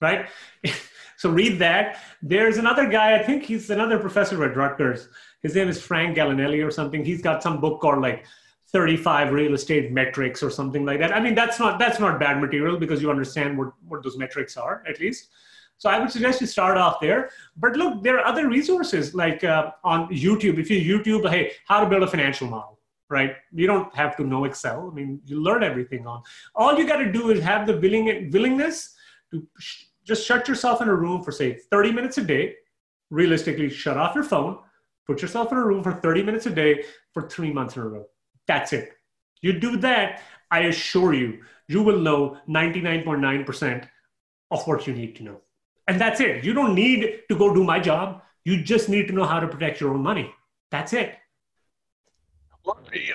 right? 0.00 0.28
so 1.16 1.30
read 1.30 1.58
that. 1.58 1.98
There's 2.22 2.56
another 2.56 2.88
guy. 2.88 3.16
I 3.16 3.22
think 3.22 3.42
he's 3.42 3.68
another 3.70 3.98
professor 3.98 4.42
at 4.44 4.56
Rutgers. 4.56 5.08
His 5.42 5.56
name 5.56 5.68
is 5.68 5.82
Frank 5.82 6.16
Gallinelli 6.16 6.64
or 6.64 6.70
something. 6.70 7.04
He's 7.04 7.20
got 7.20 7.42
some 7.42 7.60
book 7.60 7.80
called 7.80 8.00
like 8.00 8.24
35 8.72 9.32
real 9.32 9.54
estate 9.54 9.92
metrics 9.92 10.42
or 10.42 10.50
something 10.50 10.84
like 10.84 10.98
that. 11.00 11.14
I 11.14 11.20
mean, 11.20 11.34
that's 11.34 11.58
not 11.58 11.78
that's 11.78 12.00
not 12.00 12.18
bad 12.18 12.40
material 12.40 12.78
because 12.78 13.02
you 13.02 13.10
understand 13.10 13.58
what, 13.58 13.72
what 13.86 14.02
those 14.02 14.16
metrics 14.16 14.56
are 14.56 14.82
at 14.88 14.98
least. 14.98 15.28
So 15.82 15.90
I 15.90 15.98
would 15.98 16.12
suggest 16.12 16.40
you 16.40 16.46
start 16.46 16.76
off 16.76 17.00
there. 17.00 17.30
But 17.56 17.74
look, 17.74 18.04
there 18.04 18.16
are 18.20 18.24
other 18.24 18.48
resources 18.48 19.16
like 19.16 19.42
uh, 19.42 19.72
on 19.82 20.08
YouTube. 20.10 20.60
If 20.60 20.70
you 20.70 20.78
YouTube, 20.78 21.28
hey, 21.28 21.54
how 21.66 21.80
to 21.80 21.90
build 21.90 22.04
a 22.04 22.06
financial 22.06 22.46
model, 22.46 22.78
right? 23.10 23.34
You 23.52 23.66
don't 23.66 23.92
have 23.96 24.16
to 24.18 24.22
know 24.22 24.44
Excel. 24.44 24.88
I 24.88 24.94
mean, 24.94 25.20
you 25.24 25.42
learn 25.42 25.64
everything 25.64 26.06
on. 26.06 26.22
All 26.54 26.78
you 26.78 26.86
got 26.86 26.98
to 26.98 27.10
do 27.10 27.30
is 27.30 27.42
have 27.42 27.66
the 27.66 27.76
willing 27.78 28.30
willingness 28.30 28.94
to 29.32 29.44
sh- 29.58 29.86
just 30.04 30.24
shut 30.24 30.46
yourself 30.46 30.80
in 30.82 30.86
a 30.88 30.94
room 30.94 31.24
for 31.24 31.32
say 31.32 31.58
30 31.68 31.90
minutes 31.90 32.16
a 32.18 32.22
day. 32.22 32.54
Realistically, 33.10 33.68
shut 33.68 33.96
off 33.96 34.14
your 34.14 34.22
phone. 34.22 34.58
Put 35.08 35.20
yourself 35.20 35.50
in 35.50 35.58
a 35.58 35.64
room 35.64 35.82
for 35.82 35.94
30 35.94 36.22
minutes 36.22 36.46
a 36.46 36.50
day 36.50 36.84
for 37.12 37.28
three 37.28 37.52
months 37.52 37.74
in 37.74 37.82
a 37.82 37.88
row 37.88 38.06
that's 38.46 38.72
it. 38.72 38.92
You 39.40 39.52
do 39.58 39.76
that, 39.78 40.22
I 40.50 40.60
assure 40.60 41.14
you, 41.14 41.42
you 41.68 41.82
will 41.82 41.98
know 41.98 42.38
99.9% 42.48 43.88
of 44.50 44.66
what 44.66 44.86
you 44.86 44.94
need 44.94 45.16
to 45.16 45.24
know. 45.24 45.40
And 45.92 46.00
that's 46.00 46.20
it. 46.20 46.42
You 46.42 46.54
don't 46.54 46.74
need 46.74 47.20
to 47.28 47.36
go 47.36 47.52
do 47.54 47.62
my 47.64 47.78
job. 47.78 48.22
You 48.44 48.62
just 48.62 48.88
need 48.88 49.06
to 49.08 49.12
know 49.12 49.24
how 49.24 49.40
to 49.40 49.46
protect 49.46 49.80
your 49.80 49.92
own 49.92 50.02
money. 50.02 50.32
That's 50.70 50.94
it. 50.94 51.18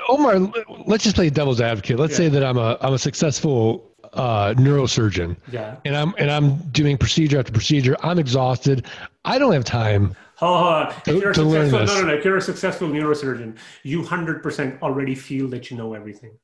Omar, 0.07 0.39
let's 0.85 1.03
just 1.03 1.15
play 1.15 1.29
devil's 1.29 1.59
advocate. 1.59 1.97
Let's 1.97 2.11
yeah. 2.11 2.17
say 2.17 2.29
that 2.29 2.43
I'm 2.43 2.57
a 2.57 2.77
I'm 2.81 2.93
a 2.93 2.99
successful 2.99 3.91
uh, 4.13 4.53
neurosurgeon. 4.57 5.37
Yeah. 5.51 5.77
And 5.85 5.95
I'm 5.95 6.13
and 6.17 6.29
I'm 6.29 6.57
doing 6.69 6.97
procedure 6.97 7.39
after 7.39 7.51
procedure. 7.51 7.95
I'm 8.03 8.19
exhausted. 8.19 8.85
I 9.25 9.39
don't 9.39 9.53
have 9.53 9.65
time 9.65 10.15
Oh, 10.39 10.93
if 11.07 11.07
you're 11.07 11.33
to 11.33 11.43
no, 11.43 11.67
no, 11.67 12.01
no. 12.03 12.13
If 12.13 12.23
you're 12.23 12.37
a 12.37 12.41
successful 12.41 12.87
neurosurgeon, 12.87 13.57
you 13.81 14.03
hundred 14.03 14.43
percent 14.43 14.79
already 14.83 15.15
feel 15.15 15.47
that 15.49 15.71
you 15.71 15.77
know 15.77 15.95
everything. 15.95 16.37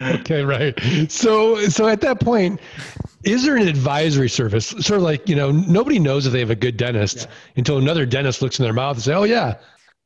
Okay, 0.00 0.42
right. 0.42 0.78
So, 1.10 1.56
so 1.68 1.88
at 1.88 2.00
that 2.02 2.20
point, 2.20 2.60
is 3.24 3.44
there 3.44 3.56
an 3.56 3.66
advisory 3.66 4.28
service? 4.28 4.66
Sort 4.66 4.98
of 4.98 5.02
like 5.02 5.28
you 5.28 5.34
know, 5.34 5.50
nobody 5.50 5.98
knows 5.98 6.26
if 6.26 6.32
they 6.32 6.40
have 6.40 6.50
a 6.50 6.56
good 6.56 6.76
dentist 6.76 7.16
yeah. 7.16 7.26
until 7.56 7.78
another 7.78 8.06
dentist 8.06 8.42
looks 8.42 8.58
in 8.58 8.64
their 8.64 8.72
mouth 8.72 8.96
and 8.96 9.02
say, 9.02 9.14
"Oh 9.14 9.24
yeah, 9.24 9.58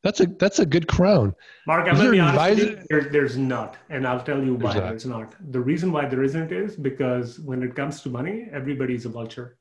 that's 0.02 0.20
a 0.20 0.26
that's 0.26 0.58
a 0.58 0.66
good 0.66 0.88
crown." 0.88 1.34
Mark, 1.66 1.88
I'm 1.88 1.96
to 1.96 2.10
be 2.10 2.20
honest 2.20 2.58
you, 2.58 2.82
there, 2.88 3.02
there's 3.02 3.36
not, 3.36 3.76
and 3.90 4.06
I'll 4.06 4.22
tell 4.22 4.42
you 4.42 4.54
why 4.54 4.74
there's 4.74 5.06
not. 5.06 5.34
The 5.52 5.60
reason 5.60 5.92
why 5.92 6.06
there 6.06 6.22
isn't 6.22 6.52
is 6.52 6.76
because 6.76 7.38
when 7.40 7.62
it 7.62 7.74
comes 7.74 8.00
to 8.02 8.08
money, 8.08 8.48
everybody's 8.52 9.04
a 9.04 9.10
vulture. 9.10 9.58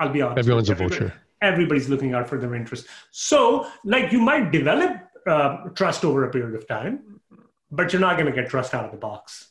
I'll 0.00 0.10
be 0.10 0.22
honest. 0.22 0.38
Everyone's 0.38 0.70
a 0.70 0.74
vulture 0.74 1.12
everybody's 1.42 1.88
looking 1.88 2.14
out 2.14 2.28
for 2.28 2.38
their 2.38 2.54
interest. 2.54 2.86
So, 3.10 3.68
like, 3.84 4.12
you 4.12 4.20
might 4.20 4.50
develop 4.50 4.92
uh, 5.26 5.68
trust 5.74 6.04
over 6.04 6.24
a 6.24 6.30
period 6.30 6.54
of 6.54 6.66
time, 6.68 7.15
but 7.70 7.92
you're 7.92 8.00
not 8.00 8.16
going 8.16 8.32
to 8.32 8.32
get 8.32 8.48
trust 8.50 8.74
out 8.74 8.84
of 8.84 8.90
the 8.90 8.96
box. 8.96 9.48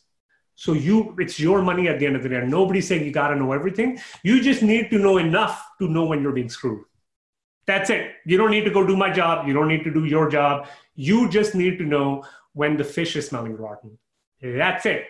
So 0.56 0.74
you, 0.74 1.16
it's 1.20 1.40
your 1.40 1.62
money 1.62 1.88
at 1.90 2.00
the 2.00 2.06
end 2.06 2.16
of 2.16 2.24
the 2.24 2.30
day. 2.30 2.42
Nobody's 2.46 2.88
saying 2.88 3.04
you 3.04 3.12
got 3.12 3.28
to 3.30 3.36
know 3.36 3.52
everything. 3.52 4.00
You 4.24 4.42
just 4.42 4.64
need 4.64 4.90
to 4.92 4.98
know 4.98 5.18
enough 5.18 5.62
to 5.80 5.88
know 5.88 6.06
when 6.06 6.22
you're 6.22 6.32
being 6.32 6.50
screwed. 6.50 6.86
That's 7.68 7.90
it. 7.90 8.12
You 8.26 8.38
don't 8.38 8.52
need 8.52 8.64
to 8.64 8.72
go 8.72 8.86
do 8.86 8.96
my 8.96 9.12
job. 9.12 9.48
You 9.48 9.54
don't 9.54 9.68
need 9.68 9.84
to 9.84 9.94
do 9.94 10.06
your 10.06 10.30
job. 10.30 10.68
You 10.96 11.30
just 11.30 11.56
need 11.56 11.78
to 11.80 11.84
know 11.84 12.24
when 12.54 12.78
the 12.78 12.84
fish 12.84 13.16
is 13.16 13.28
smelling 13.28 13.58
rotten. 13.58 13.98
That's 14.42 14.86
it. 14.86 15.08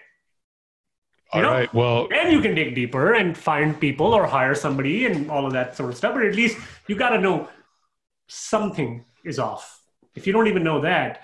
You 1.34 1.40
all 1.40 1.42
know? 1.42 1.52
right. 1.52 1.74
Well, 1.74 2.08
and 2.12 2.32
you 2.32 2.42
can 2.42 2.56
dig 2.56 2.74
deeper 2.74 3.14
and 3.14 3.38
find 3.38 3.80
people 3.80 4.14
or 4.14 4.26
hire 4.26 4.56
somebody 4.56 5.06
and 5.06 5.30
all 5.30 5.46
of 5.46 5.54
that 5.54 5.76
sort 5.76 5.92
of 5.92 5.98
stuff. 5.98 6.16
But 6.16 6.26
at 6.26 6.36
least 6.36 6.58
you 6.88 6.96
got 6.96 7.10
to 7.10 7.20
know 7.20 7.50
something 8.28 9.06
is 9.24 9.38
off. 9.38 9.82
If 10.16 10.26
you 10.26 10.34
don't 10.34 10.48
even 10.48 10.64
know 10.64 10.82
that, 10.82 11.22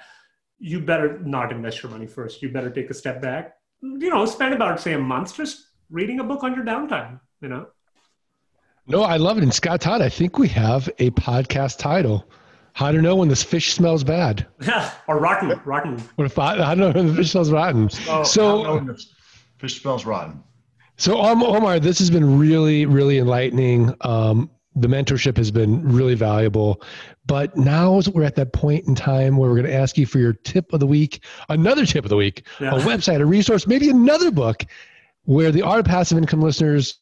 you 0.61 0.79
better 0.79 1.19
not 1.19 1.51
invest 1.51 1.81
your 1.81 1.91
money 1.91 2.05
first. 2.05 2.41
You 2.41 2.49
better 2.49 2.69
take 2.69 2.89
a 2.89 2.93
step 2.93 3.21
back. 3.21 3.55
You 3.81 4.09
know, 4.09 4.25
spend 4.25 4.53
about 4.53 4.79
say 4.79 4.93
a 4.93 4.99
month 4.99 5.35
just 5.35 5.65
reading 5.89 6.19
a 6.19 6.23
book 6.23 6.43
on 6.43 6.53
your 6.53 6.63
downtime. 6.63 7.19
You 7.41 7.49
know. 7.49 7.67
No, 8.87 9.03
I 9.03 9.17
love 9.17 9.37
it. 9.37 9.43
And 9.43 9.53
Scott 9.53 9.81
Todd, 9.81 10.01
I 10.01 10.09
think 10.09 10.37
we 10.37 10.47
have 10.49 10.89
a 10.99 11.09
podcast 11.11 11.79
title. 11.79 12.29
How 12.73 12.91
to 12.91 13.01
know 13.01 13.15
when 13.15 13.27
this 13.27 13.43
fish 13.43 13.73
smells 13.73 14.03
bad. 14.03 14.47
or 15.07 15.19
rotten, 15.19 15.59
rotten. 15.65 15.99
What 16.15 16.25
if 16.25 16.39
I, 16.39 16.53
I 16.53 16.75
don't 16.75 16.79
know 16.79 16.91
when 16.91 17.07
the 17.07 17.15
fish 17.15 17.31
smells 17.31 17.51
rotten. 17.51 17.89
Oh, 18.07 18.23
so, 18.23 18.87
Fish 19.57 19.81
smells 19.81 20.05
rotten. 20.05 20.43
So 20.97 21.19
Omar, 21.19 21.79
this 21.79 21.99
has 21.99 22.09
been 22.09 22.39
really, 22.39 22.85
really 22.85 23.17
enlightening. 23.17 23.93
Um, 24.01 24.49
the 24.75 24.87
mentorship 24.87 25.37
has 25.37 25.51
been 25.51 25.83
really 25.87 26.15
valuable. 26.15 26.81
But 27.25 27.55
now 27.57 28.01
we're 28.13 28.23
at 28.23 28.35
that 28.35 28.53
point 28.53 28.87
in 28.87 28.95
time 28.95 29.37
where 29.37 29.49
we're 29.49 29.57
going 29.57 29.69
to 29.69 29.75
ask 29.75 29.97
you 29.97 30.05
for 30.05 30.19
your 30.19 30.33
tip 30.33 30.73
of 30.73 30.79
the 30.79 30.87
week, 30.87 31.23
another 31.49 31.85
tip 31.85 32.05
of 32.05 32.09
the 32.09 32.15
week, 32.15 32.45
yeah. 32.59 32.75
a 32.75 32.79
website, 32.79 33.19
a 33.19 33.25
resource, 33.25 33.67
maybe 33.67 33.89
another 33.89 34.31
book 34.31 34.65
where 35.25 35.51
the 35.51 35.61
art 35.61 35.79
of 35.79 35.85
passive 35.85 36.17
income 36.17 36.41
listeners 36.41 36.99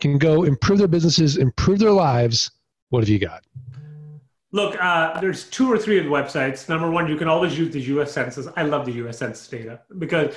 can 0.00 0.18
go 0.18 0.42
improve 0.42 0.78
their 0.78 0.88
businesses, 0.88 1.36
improve 1.36 1.78
their 1.78 1.92
lives. 1.92 2.50
What 2.90 3.00
have 3.00 3.08
you 3.08 3.18
got? 3.18 3.44
Look, 4.50 4.76
uh, 4.82 5.18
there's 5.20 5.48
two 5.48 5.72
or 5.72 5.78
three 5.78 5.98
of 5.98 6.04
the 6.04 6.10
websites. 6.10 6.68
Number 6.68 6.90
one, 6.90 7.08
you 7.08 7.16
can 7.16 7.28
always 7.28 7.58
use 7.58 7.72
the 7.72 7.80
US 7.80 8.12
Census. 8.12 8.46
I 8.56 8.62
love 8.64 8.84
the 8.84 8.92
US 9.06 9.18
Census 9.18 9.48
data 9.48 9.80
because 9.98 10.34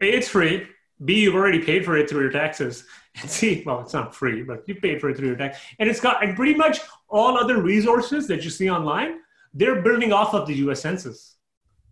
it's 0.00 0.28
free. 0.28 0.66
B, 1.04 1.20
you've 1.20 1.34
already 1.34 1.62
paid 1.62 1.84
for 1.84 1.96
it 1.96 2.08
through 2.08 2.22
your 2.22 2.32
taxes. 2.32 2.84
And 3.22 3.30
C, 3.30 3.62
well, 3.64 3.80
it's 3.80 3.94
not 3.94 4.14
free, 4.14 4.42
but 4.42 4.64
you 4.68 4.74
paid 4.74 5.00
for 5.00 5.08
it 5.08 5.16
through 5.16 5.28
your 5.28 5.36
tax. 5.36 5.58
And 5.78 5.88
it's 5.88 6.00
got, 6.00 6.22
and 6.22 6.36
pretty 6.36 6.54
much 6.54 6.80
all 7.08 7.38
other 7.38 7.62
resources 7.62 8.28
that 8.28 8.44
you 8.44 8.50
see 8.50 8.70
online, 8.70 9.20
they're 9.54 9.80
building 9.80 10.12
off 10.12 10.34
of 10.34 10.46
the 10.46 10.54
US 10.66 10.80
Census. 10.80 11.36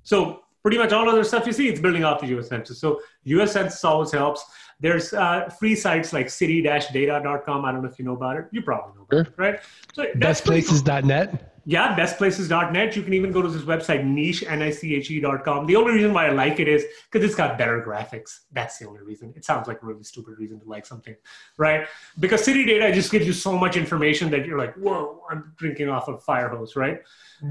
So 0.02 0.40
pretty 0.62 0.76
much 0.76 0.92
all 0.92 1.08
other 1.08 1.24
stuff 1.24 1.46
you 1.46 1.52
see, 1.52 1.68
it's 1.68 1.80
building 1.80 2.04
off 2.04 2.20
the 2.20 2.26
US 2.38 2.48
Census. 2.48 2.78
So 2.78 3.00
US 3.24 3.52
Census 3.52 3.82
always 3.84 4.12
helps. 4.12 4.44
There's 4.80 5.14
uh, 5.14 5.48
free 5.48 5.74
sites 5.74 6.12
like 6.12 6.28
city-data.com. 6.28 7.64
I 7.64 7.72
don't 7.72 7.82
know 7.82 7.88
if 7.88 7.98
you 7.98 8.04
know 8.04 8.16
about 8.16 8.36
it. 8.36 8.46
You 8.50 8.60
probably 8.60 8.94
know 8.96 9.06
about 9.08 9.26
sure. 9.26 9.32
it, 9.32 9.34
right? 9.38 9.60
So 9.94 10.06
Bestplaces.net 10.16 11.53
yeah, 11.66 11.96
bestplaces.net. 11.96 12.96
You 12.96 13.02
can 13.02 13.14
even 13.14 13.32
go 13.32 13.42
to 13.42 13.48
this 13.48 13.62
website, 13.62 14.04
niche, 14.04 14.44
N-I-C-H-E.com. 14.46 15.66
The 15.66 15.76
only 15.76 15.92
reason 15.92 16.12
why 16.12 16.26
I 16.26 16.30
like 16.30 16.60
it 16.60 16.68
is 16.68 16.84
because 17.10 17.24
it's 17.24 17.34
got 17.34 17.56
better 17.56 17.82
graphics. 17.86 18.40
That's 18.52 18.78
the 18.78 18.86
only 18.86 19.00
reason. 19.02 19.32
It 19.36 19.44
sounds 19.44 19.66
like 19.66 19.82
a 19.82 19.86
really 19.86 20.04
stupid 20.04 20.38
reason 20.38 20.60
to 20.60 20.68
like 20.68 20.84
something, 20.84 21.16
right? 21.56 21.86
Because 22.20 22.44
city 22.44 22.64
data 22.64 22.92
just 22.92 23.10
gives 23.10 23.26
you 23.26 23.32
so 23.32 23.56
much 23.56 23.76
information 23.76 24.30
that 24.30 24.46
you're 24.46 24.58
like, 24.58 24.74
whoa, 24.74 25.22
I'm 25.30 25.52
drinking 25.56 25.88
off 25.88 26.08
a 26.08 26.18
fire 26.18 26.48
hose, 26.48 26.76
right? 26.76 27.00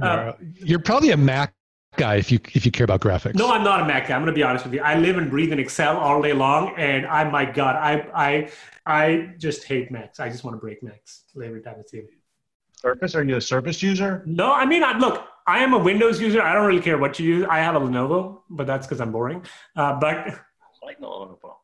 Uh, 0.01 0.33
you're 0.55 0.79
probably 0.79 1.11
a 1.11 1.17
Mac 1.17 1.53
guy 1.95 2.15
if 2.15 2.31
you 2.31 2.39
if 2.53 2.65
you 2.65 2.71
care 2.71 2.85
about 2.85 3.01
graphics. 3.01 3.35
No, 3.35 3.51
I'm 3.51 3.63
not 3.63 3.81
a 3.81 3.85
Mac 3.85 4.07
guy. 4.07 4.15
I'm 4.15 4.21
going 4.21 4.33
to 4.33 4.35
be 4.35 4.43
honest 4.43 4.65
with 4.65 4.73
you. 4.73 4.81
I 4.81 4.97
live 4.97 5.17
and 5.17 5.29
breathe 5.29 5.51
in 5.51 5.59
Excel 5.59 5.97
all 5.97 6.21
day 6.21 6.33
long, 6.33 6.73
and 6.77 7.05
I, 7.05 7.23
my 7.29 7.45
God, 7.45 7.75
I 7.75 8.07
I 8.13 8.49
I 8.85 9.33
just 9.37 9.63
hate 9.63 9.91
Macs. 9.91 10.19
I 10.19 10.29
just 10.29 10.43
want 10.43 10.55
to 10.55 10.59
break 10.59 10.83
Macs 10.83 11.23
every 11.35 11.61
time 11.61 11.75
I 11.79 11.83
see 11.83 12.01
them. 12.01 12.09
Surface? 12.83 13.15
Are 13.15 13.23
you 13.23 13.37
a 13.37 13.41
Surface 13.41 13.81
user? 13.81 14.23
No, 14.25 14.53
I 14.53 14.65
mean, 14.65 14.83
I, 14.83 14.97
look, 14.97 15.25
I 15.47 15.59
am 15.59 15.73
a 15.73 15.77
Windows 15.77 16.19
user. 16.19 16.41
I 16.41 16.53
don't 16.53 16.65
really 16.65 16.81
care 16.81 16.97
what 16.97 17.19
you 17.19 17.35
use. 17.35 17.47
I 17.49 17.59
have 17.59 17.75
a 17.75 17.79
Lenovo, 17.79 18.41
but 18.49 18.67
that's 18.67 18.85
because 18.85 18.99
I'm 18.99 19.11
boring. 19.11 19.45
Uh, 19.75 19.99
but 19.99 20.27
like 20.83 20.99
Lenovo. 20.99 21.55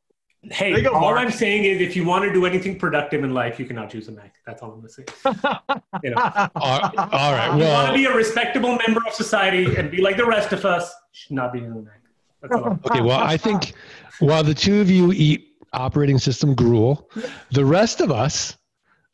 Hey, 0.43 0.81
go, 0.81 0.93
all 0.93 1.01
Mark. 1.01 1.19
I'm 1.19 1.31
saying 1.31 1.65
is, 1.65 1.81
if 1.81 1.97
you 1.97 2.05
want 2.05 2.23
to 2.23 2.31
do 2.31 2.45
anything 2.45 2.79
productive 2.79 3.25
in 3.25 3.33
life, 3.33 3.59
you 3.59 3.65
cannot 3.65 3.89
choose 3.89 4.07
a 4.07 4.13
Mac. 4.13 4.35
That's 4.45 4.61
all 4.61 4.71
I'm 4.71 4.79
going 4.79 4.87
to 4.87 4.93
say. 4.93 5.03
you 6.03 6.11
know, 6.11 6.49
all, 6.55 6.79
all 6.95 7.33
right. 7.33 7.49
Well, 7.49 7.57
you 7.57 7.65
want 7.65 7.87
to 7.87 7.93
be 7.93 8.05
a 8.05 8.15
respectable 8.15 8.77
member 8.87 9.01
of 9.05 9.13
society 9.13 9.75
and 9.75 9.91
be 9.91 10.01
like 10.01 10.15
the 10.15 10.25
rest 10.25 10.53
of 10.53 10.63
us. 10.63 10.93
Should 11.11 11.35
not 11.35 11.51
be 11.51 11.59
using 11.59 11.73
a 11.73 11.81
Mac. 11.81 12.01
That's 12.41 12.53
all. 12.55 12.79
okay. 12.85 13.01
Well, 13.01 13.19
I 13.19 13.35
think 13.35 13.73
while 14.19 14.43
the 14.43 14.53
two 14.53 14.79
of 14.79 14.89
you 14.89 15.11
eat 15.11 15.57
operating 15.73 16.17
system 16.17 16.55
gruel, 16.55 17.09
the 17.51 17.65
rest 17.65 17.99
of 17.99 18.09
us 18.09 18.55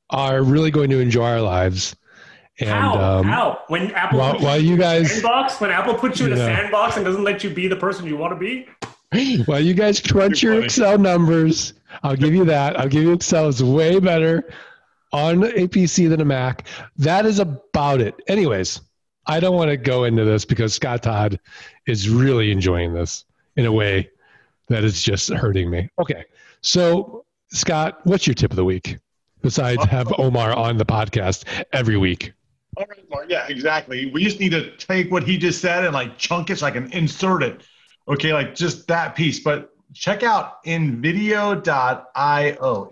are 0.09 0.43
really 0.43 0.71
going 0.71 0.89
to 0.89 0.99
enjoy 0.99 1.25
our 1.25 1.41
lives. 1.41 1.95
And, 2.59 2.69
How? 2.69 3.19
Um, 3.19 3.25
How? 3.25 3.63
When 3.67 3.91
Apple 3.91 4.19
while, 4.19 4.39
while 4.39 4.59
you 4.59 4.77
guys 4.77 5.11
sandbox, 5.11 5.59
when 5.59 5.71
Apple 5.71 5.95
puts 5.95 6.19
you 6.19 6.27
in 6.27 6.33
a 6.33 6.37
sandbox 6.37 6.95
and 6.95 7.05
doesn't 7.05 7.23
let 7.23 7.43
you 7.43 7.49
be 7.49 7.67
the 7.67 7.75
person 7.75 8.05
you 8.05 8.17
want 8.17 8.33
to 8.33 8.39
be. 8.39 8.67
While 9.45 9.61
you 9.61 9.73
guys 9.73 10.01
crunch 10.01 10.43
your 10.43 10.61
Excel 10.61 10.97
numbers, 10.97 11.73
I'll 12.03 12.15
give 12.15 12.33
you 12.33 12.43
that. 12.45 12.77
I'll 12.77 12.89
give 12.89 13.03
you 13.03 13.13
Excel 13.13 13.47
is 13.47 13.63
way 13.63 13.99
better 13.99 14.43
on 15.13 15.43
a 15.43 15.67
PC 15.67 16.09
than 16.09 16.21
a 16.21 16.25
Mac. 16.25 16.67
That 16.97 17.25
is 17.25 17.39
about 17.39 18.01
it. 18.01 18.15
Anyways, 18.27 18.81
I 19.27 19.39
don't 19.39 19.55
want 19.55 19.69
to 19.69 19.77
go 19.77 20.03
into 20.03 20.25
this 20.25 20.43
because 20.43 20.73
Scott 20.73 21.03
Todd 21.03 21.39
is 21.87 22.09
really 22.09 22.51
enjoying 22.51 22.93
this 22.93 23.25
in 23.55 23.65
a 23.65 23.71
way 23.71 24.09
that 24.67 24.83
is 24.83 25.01
just 25.01 25.31
hurting 25.31 25.69
me. 25.69 25.89
Okay. 25.99 26.25
So, 26.61 27.25
Scott, 27.51 27.99
what's 28.03 28.27
your 28.27 28.33
tip 28.33 28.51
of 28.51 28.57
the 28.57 28.65
week 28.65 28.97
besides 29.45 29.85
have 29.85 30.11
Omar 30.17 30.53
on 30.53 30.77
the 30.77 30.85
podcast 30.85 31.45
every 31.71 31.97
week? 31.97 32.33
All 32.77 32.85
right, 32.89 33.07
Mark. 33.11 33.27
Yeah, 33.29 33.45
exactly. 33.47 34.07
We 34.07 34.23
just 34.23 34.39
need 34.39 34.53
to 34.53 34.75
take 34.77 35.11
what 35.11 35.21
he 35.23 35.37
just 35.37 35.61
said 35.61 35.85
and 35.85 35.93
like 35.93 36.17
chunk 36.17 36.49
it 36.49 36.57
so 36.57 36.65
I 36.65 36.71
can 36.71 36.91
insert 36.91 37.43
it. 37.43 37.61
Okay, 38.07 38.33
like 38.33 38.55
just 38.55 38.87
that 38.87 39.15
piece. 39.15 39.39
But 39.39 39.69
check 39.93 40.23
out 40.23 40.63
invideo.io. 40.65 41.59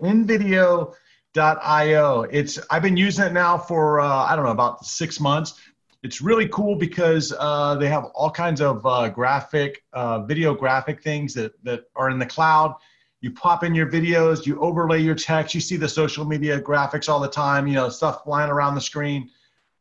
Invideo.io. 0.00 2.22
It's 2.22 2.60
I've 2.70 2.82
been 2.82 2.96
using 2.96 3.24
it 3.24 3.32
now 3.32 3.58
for 3.58 4.00
uh, 4.00 4.06
I 4.06 4.36
don't 4.36 4.44
know 4.44 4.52
about 4.52 4.86
six 4.86 5.18
months. 5.18 5.60
It's 6.04 6.20
really 6.20 6.46
cool 6.48 6.76
because 6.76 7.34
uh, 7.36 7.74
they 7.76 7.88
have 7.88 8.04
all 8.14 8.30
kinds 8.30 8.60
of 8.60 8.86
uh, 8.86 9.08
graphic, 9.08 9.82
uh, 9.92 10.20
video 10.20 10.54
graphic 10.54 11.02
things 11.02 11.34
that, 11.34 11.52
that 11.64 11.86
are 11.96 12.10
in 12.10 12.20
the 12.20 12.26
cloud. 12.26 12.76
You 13.24 13.30
pop 13.30 13.64
in 13.64 13.74
your 13.74 13.86
videos, 13.86 14.44
you 14.44 14.60
overlay 14.60 15.00
your 15.00 15.14
text, 15.14 15.54
you 15.54 15.60
see 15.62 15.78
the 15.78 15.88
social 15.88 16.26
media 16.26 16.60
graphics 16.60 17.08
all 17.08 17.18
the 17.20 17.28
time, 17.28 17.66
you 17.66 17.72
know, 17.72 17.88
stuff 17.88 18.22
flying 18.22 18.50
around 18.50 18.74
the 18.74 18.82
screen. 18.82 19.30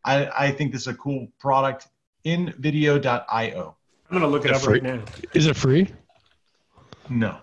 I, 0.06 0.30
I 0.46 0.52
think 0.52 0.72
this 0.72 0.84
is 0.84 0.88
a 0.88 0.94
cool 0.94 1.28
product. 1.42 1.90
Invideo.io. 2.24 3.76
I'm 4.10 4.18
going 4.18 4.22
to 4.22 4.28
look 4.30 4.46
it 4.46 4.52
up 4.52 4.62
free? 4.62 4.76
right 4.76 4.84
now. 4.84 5.04
Is 5.34 5.48
it 5.48 5.58
free? 5.58 5.90
No. 7.10 7.38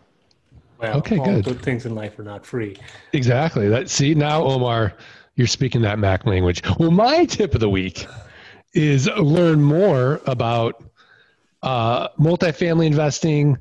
Well, 0.79 0.97
Okay, 1.01 1.19
all 1.19 1.27
good. 1.27 1.45
good 1.45 1.61
things 1.61 1.85
in 1.85 1.95
life 1.95 2.19
are 2.19 2.23
not 2.23 2.47
free. 2.47 2.79
Exactly. 3.13 3.69
That 3.69 3.91
see 3.91 4.15
now, 4.15 4.43
Omar, 4.43 4.95
you're 5.35 5.47
speaking 5.47 5.83
that 5.83 5.99
Mac 5.99 6.25
language. 6.25 6.63
Well, 6.79 6.93
my 6.93 7.27
tip 7.27 7.53
of 7.53 7.61
the 7.61 7.69
week 7.69 8.07
is 8.73 9.07
learn 9.19 9.61
more 9.61 10.23
about 10.25 10.83
uh, 11.63 12.09
multifamily 12.19 12.87
investing. 12.87 13.59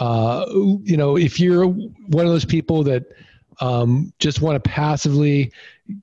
Uh, 0.00 0.44
you 0.82 0.96
know, 0.96 1.16
if 1.16 1.38
you're 1.38 1.66
one 1.66 2.26
of 2.26 2.32
those 2.32 2.44
people 2.44 2.82
that 2.82 3.04
um, 3.60 4.12
just 4.18 4.40
want 4.40 4.62
to 4.62 4.70
passively 4.70 5.52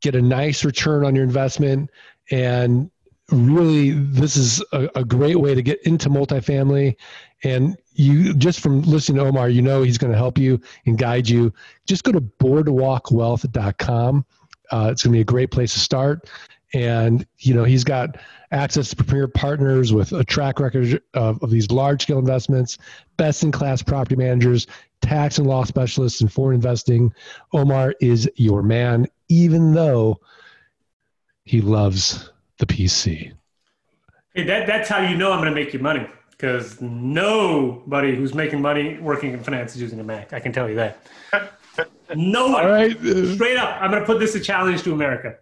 get 0.02 0.16
a 0.16 0.22
nice 0.22 0.64
return 0.64 1.04
on 1.04 1.16
your 1.16 1.24
investment, 1.24 1.90
and 2.30 2.92
really, 3.32 3.92
this 3.92 4.38
is 4.38 4.64
a, 4.72 4.90
a 4.96 5.04
great 5.04 5.40
way 5.40 5.56
to 5.56 5.62
get 5.62 5.82
into 5.84 6.10
multifamily. 6.10 6.96
And 7.44 7.78
you 7.94 8.34
just 8.36 8.60
from 8.60 8.84
listening 8.84 9.18
to 9.18 9.26
Omar, 9.26 9.50
you 9.50 9.62
know 9.62 9.82
he's 9.82 9.98
going 9.98 10.12
to 10.12 10.18
help 10.18 10.38
you 10.38 10.62
and 10.86 10.98
guide 10.98 11.28
you. 11.28 11.54
Just 11.88 12.04
go 12.04 12.12
to 12.12 12.22
boardwalkwealth.com. 12.22 14.26
Uh, 14.70 14.90
it's 14.92 15.04
going 15.04 15.14
to 15.14 15.18
be 15.18 15.22
a 15.22 15.26
great 15.26 15.52
place 15.52 15.74
to 15.74 15.80
start. 15.80 16.30
And 16.74 17.26
you 17.40 17.54
know 17.54 17.64
he's 17.64 17.84
got 17.84 18.18
access 18.52 18.90
to 18.90 18.96
premier 19.04 19.28
partners 19.28 19.94
with 19.94 20.12
a 20.12 20.24
track 20.24 20.60
record 20.60 21.02
of, 21.14 21.42
of 21.42 21.50
these 21.50 21.72
large 21.72 22.04
scale 22.04 22.20
investments, 22.20 22.78
best 23.16 23.44
in 23.44 23.52
class 23.52 23.82
property 23.82 24.16
managers, 24.16 24.68
tax 25.02 25.38
and 25.38 25.48
law 25.48 25.64
specialists, 25.64 26.22
and 26.22 26.32
foreign 26.32 26.56
investing. 26.56 27.14
Omar 27.54 27.96
is 28.02 28.30
your 28.36 28.64
man, 28.64 29.08
even 29.30 29.74
though 29.74 30.20
he 31.46 31.62
loves 31.62 32.32
the 32.58 32.66
PC. 32.66 33.32
Hey, 34.34 34.44
that, 34.44 34.68
that's 34.68 34.90
how 34.90 35.02
you 35.02 35.18
know 35.18 35.32
I'm 35.32 35.40
going 35.40 35.54
to 35.54 35.56
make 35.56 35.74
you 35.74 35.80
money 35.80 36.08
because 36.32 36.80
nobody 36.82 38.16
who's 38.16 38.36
making 38.36 38.62
money 38.62 39.00
working 39.00 39.34
in 39.34 39.44
finance 39.44 39.76
is 39.76 39.82
using 39.82 40.00
a 40.00 40.04
Mac. 40.04 40.34
I 40.34 40.40
can 40.40 40.52
tell 40.52 40.70
you 40.70 40.76
that. 40.76 41.02
No 42.16 42.48
one. 42.48 42.66
All 42.66 42.72
right. 42.72 42.98
uh, 42.98 43.36
Straight 43.36 43.58
up, 43.58 43.82
I'm 43.82 43.92
going 43.92 44.02
to 44.02 44.06
put 44.06 44.20
this 44.20 44.34
a 44.34 44.40
challenge 44.40 44.82
to 44.84 44.94
America. 44.94 45.36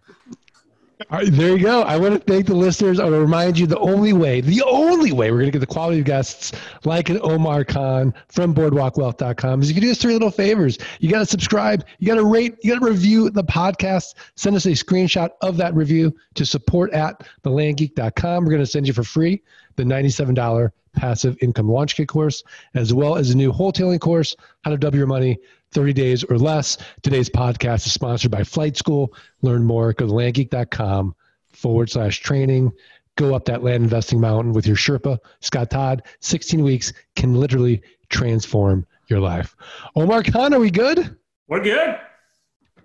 There 1.10 1.56
you 1.56 1.62
go. 1.62 1.82
I 1.82 1.98
want 1.98 2.14
to 2.14 2.20
thank 2.20 2.46
the 2.46 2.54
listeners. 2.54 2.98
I 2.98 3.04
want 3.04 3.16
to 3.16 3.20
remind 3.20 3.58
you 3.58 3.66
the 3.66 3.78
only 3.78 4.14
way, 4.14 4.40
the 4.40 4.62
only 4.62 5.12
way 5.12 5.30
we're 5.30 5.38
going 5.38 5.52
to 5.52 5.58
get 5.58 5.58
the 5.58 5.66
quality 5.66 5.98
of 5.98 6.06
guests 6.06 6.52
like 6.84 7.10
an 7.10 7.20
Omar 7.22 7.64
Khan 7.64 8.14
from 8.28 8.54
boardwalkwealth.com 8.54 9.60
is 9.60 9.68
you 9.68 9.74
can 9.74 9.82
do 9.82 9.90
us 9.90 9.98
three 9.98 10.14
little 10.14 10.30
favors. 10.30 10.78
You 11.00 11.10
got 11.10 11.18
to 11.18 11.26
subscribe, 11.26 11.84
you 11.98 12.06
got 12.06 12.14
to 12.14 12.24
rate, 12.24 12.56
you 12.62 12.72
got 12.72 12.80
to 12.80 12.90
review 12.90 13.28
the 13.28 13.44
podcast. 13.44 14.14
Send 14.36 14.56
us 14.56 14.64
a 14.64 14.70
screenshot 14.70 15.30
of 15.42 15.58
that 15.58 15.74
review 15.74 16.16
to 16.34 16.46
support 16.46 16.92
at 16.92 17.28
thelandgeek.com. 17.44 18.44
We're 18.44 18.50
going 18.50 18.62
to 18.62 18.66
send 18.66 18.86
you 18.86 18.94
for 18.94 19.04
free 19.04 19.42
the 19.76 19.84
$97 19.84 20.70
passive 20.96 21.36
income 21.42 21.68
launch 21.68 21.94
kit 21.94 22.08
course, 22.08 22.42
as 22.74 22.94
well 22.94 23.16
as 23.16 23.30
a 23.30 23.36
new 23.36 23.52
wholesaling 23.52 24.00
course, 24.00 24.34
how 24.64 24.70
to 24.70 24.78
double 24.78 24.96
your 24.96 25.06
money 25.06 25.38
30 25.72 25.92
days 25.92 26.24
or 26.24 26.38
less. 26.38 26.78
Today's 27.02 27.28
podcast 27.28 27.86
is 27.86 27.92
sponsored 27.92 28.30
by 28.30 28.44
Flight 28.44 28.76
School. 28.76 29.12
Learn 29.42 29.64
more, 29.64 29.92
go 29.92 30.06
to 30.06 30.12
landgeek.com 30.12 31.14
forward 31.52 31.90
slash 31.90 32.20
training. 32.20 32.72
Go 33.16 33.34
up 33.34 33.46
that 33.46 33.62
land 33.62 33.82
investing 33.82 34.20
mountain 34.20 34.52
with 34.52 34.66
your 34.66 34.76
Sherpa, 34.76 35.18
Scott 35.40 35.70
Todd. 35.70 36.02
16 36.20 36.62
weeks 36.62 36.92
can 37.14 37.34
literally 37.34 37.82
transform 38.10 38.86
your 39.08 39.20
life. 39.20 39.56
Omar 39.94 40.22
Khan, 40.22 40.52
are 40.52 40.60
we 40.60 40.70
good? 40.70 41.16
We're 41.48 41.62
good. 41.62 41.98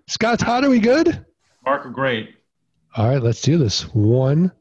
Scott 0.07 0.39
Todd, 0.39 0.63
are 0.63 0.69
we 0.69 0.79
good? 0.79 1.25
Mark, 1.65 1.91
great. 1.93 2.35
All 2.95 3.07
right, 3.09 3.21
let's 3.21 3.41
do 3.41 3.57
this. 3.57 3.83
One, 3.93 4.51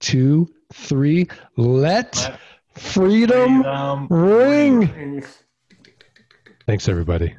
two, 0.00 0.52
three. 0.72 1.28
Let 1.56 2.16
Let 2.16 2.38
freedom 2.74 3.64
Um, 3.64 4.06
ring. 4.08 4.84
And 4.90 5.26
Thanks, 6.66 6.88
everybody. 6.88 7.34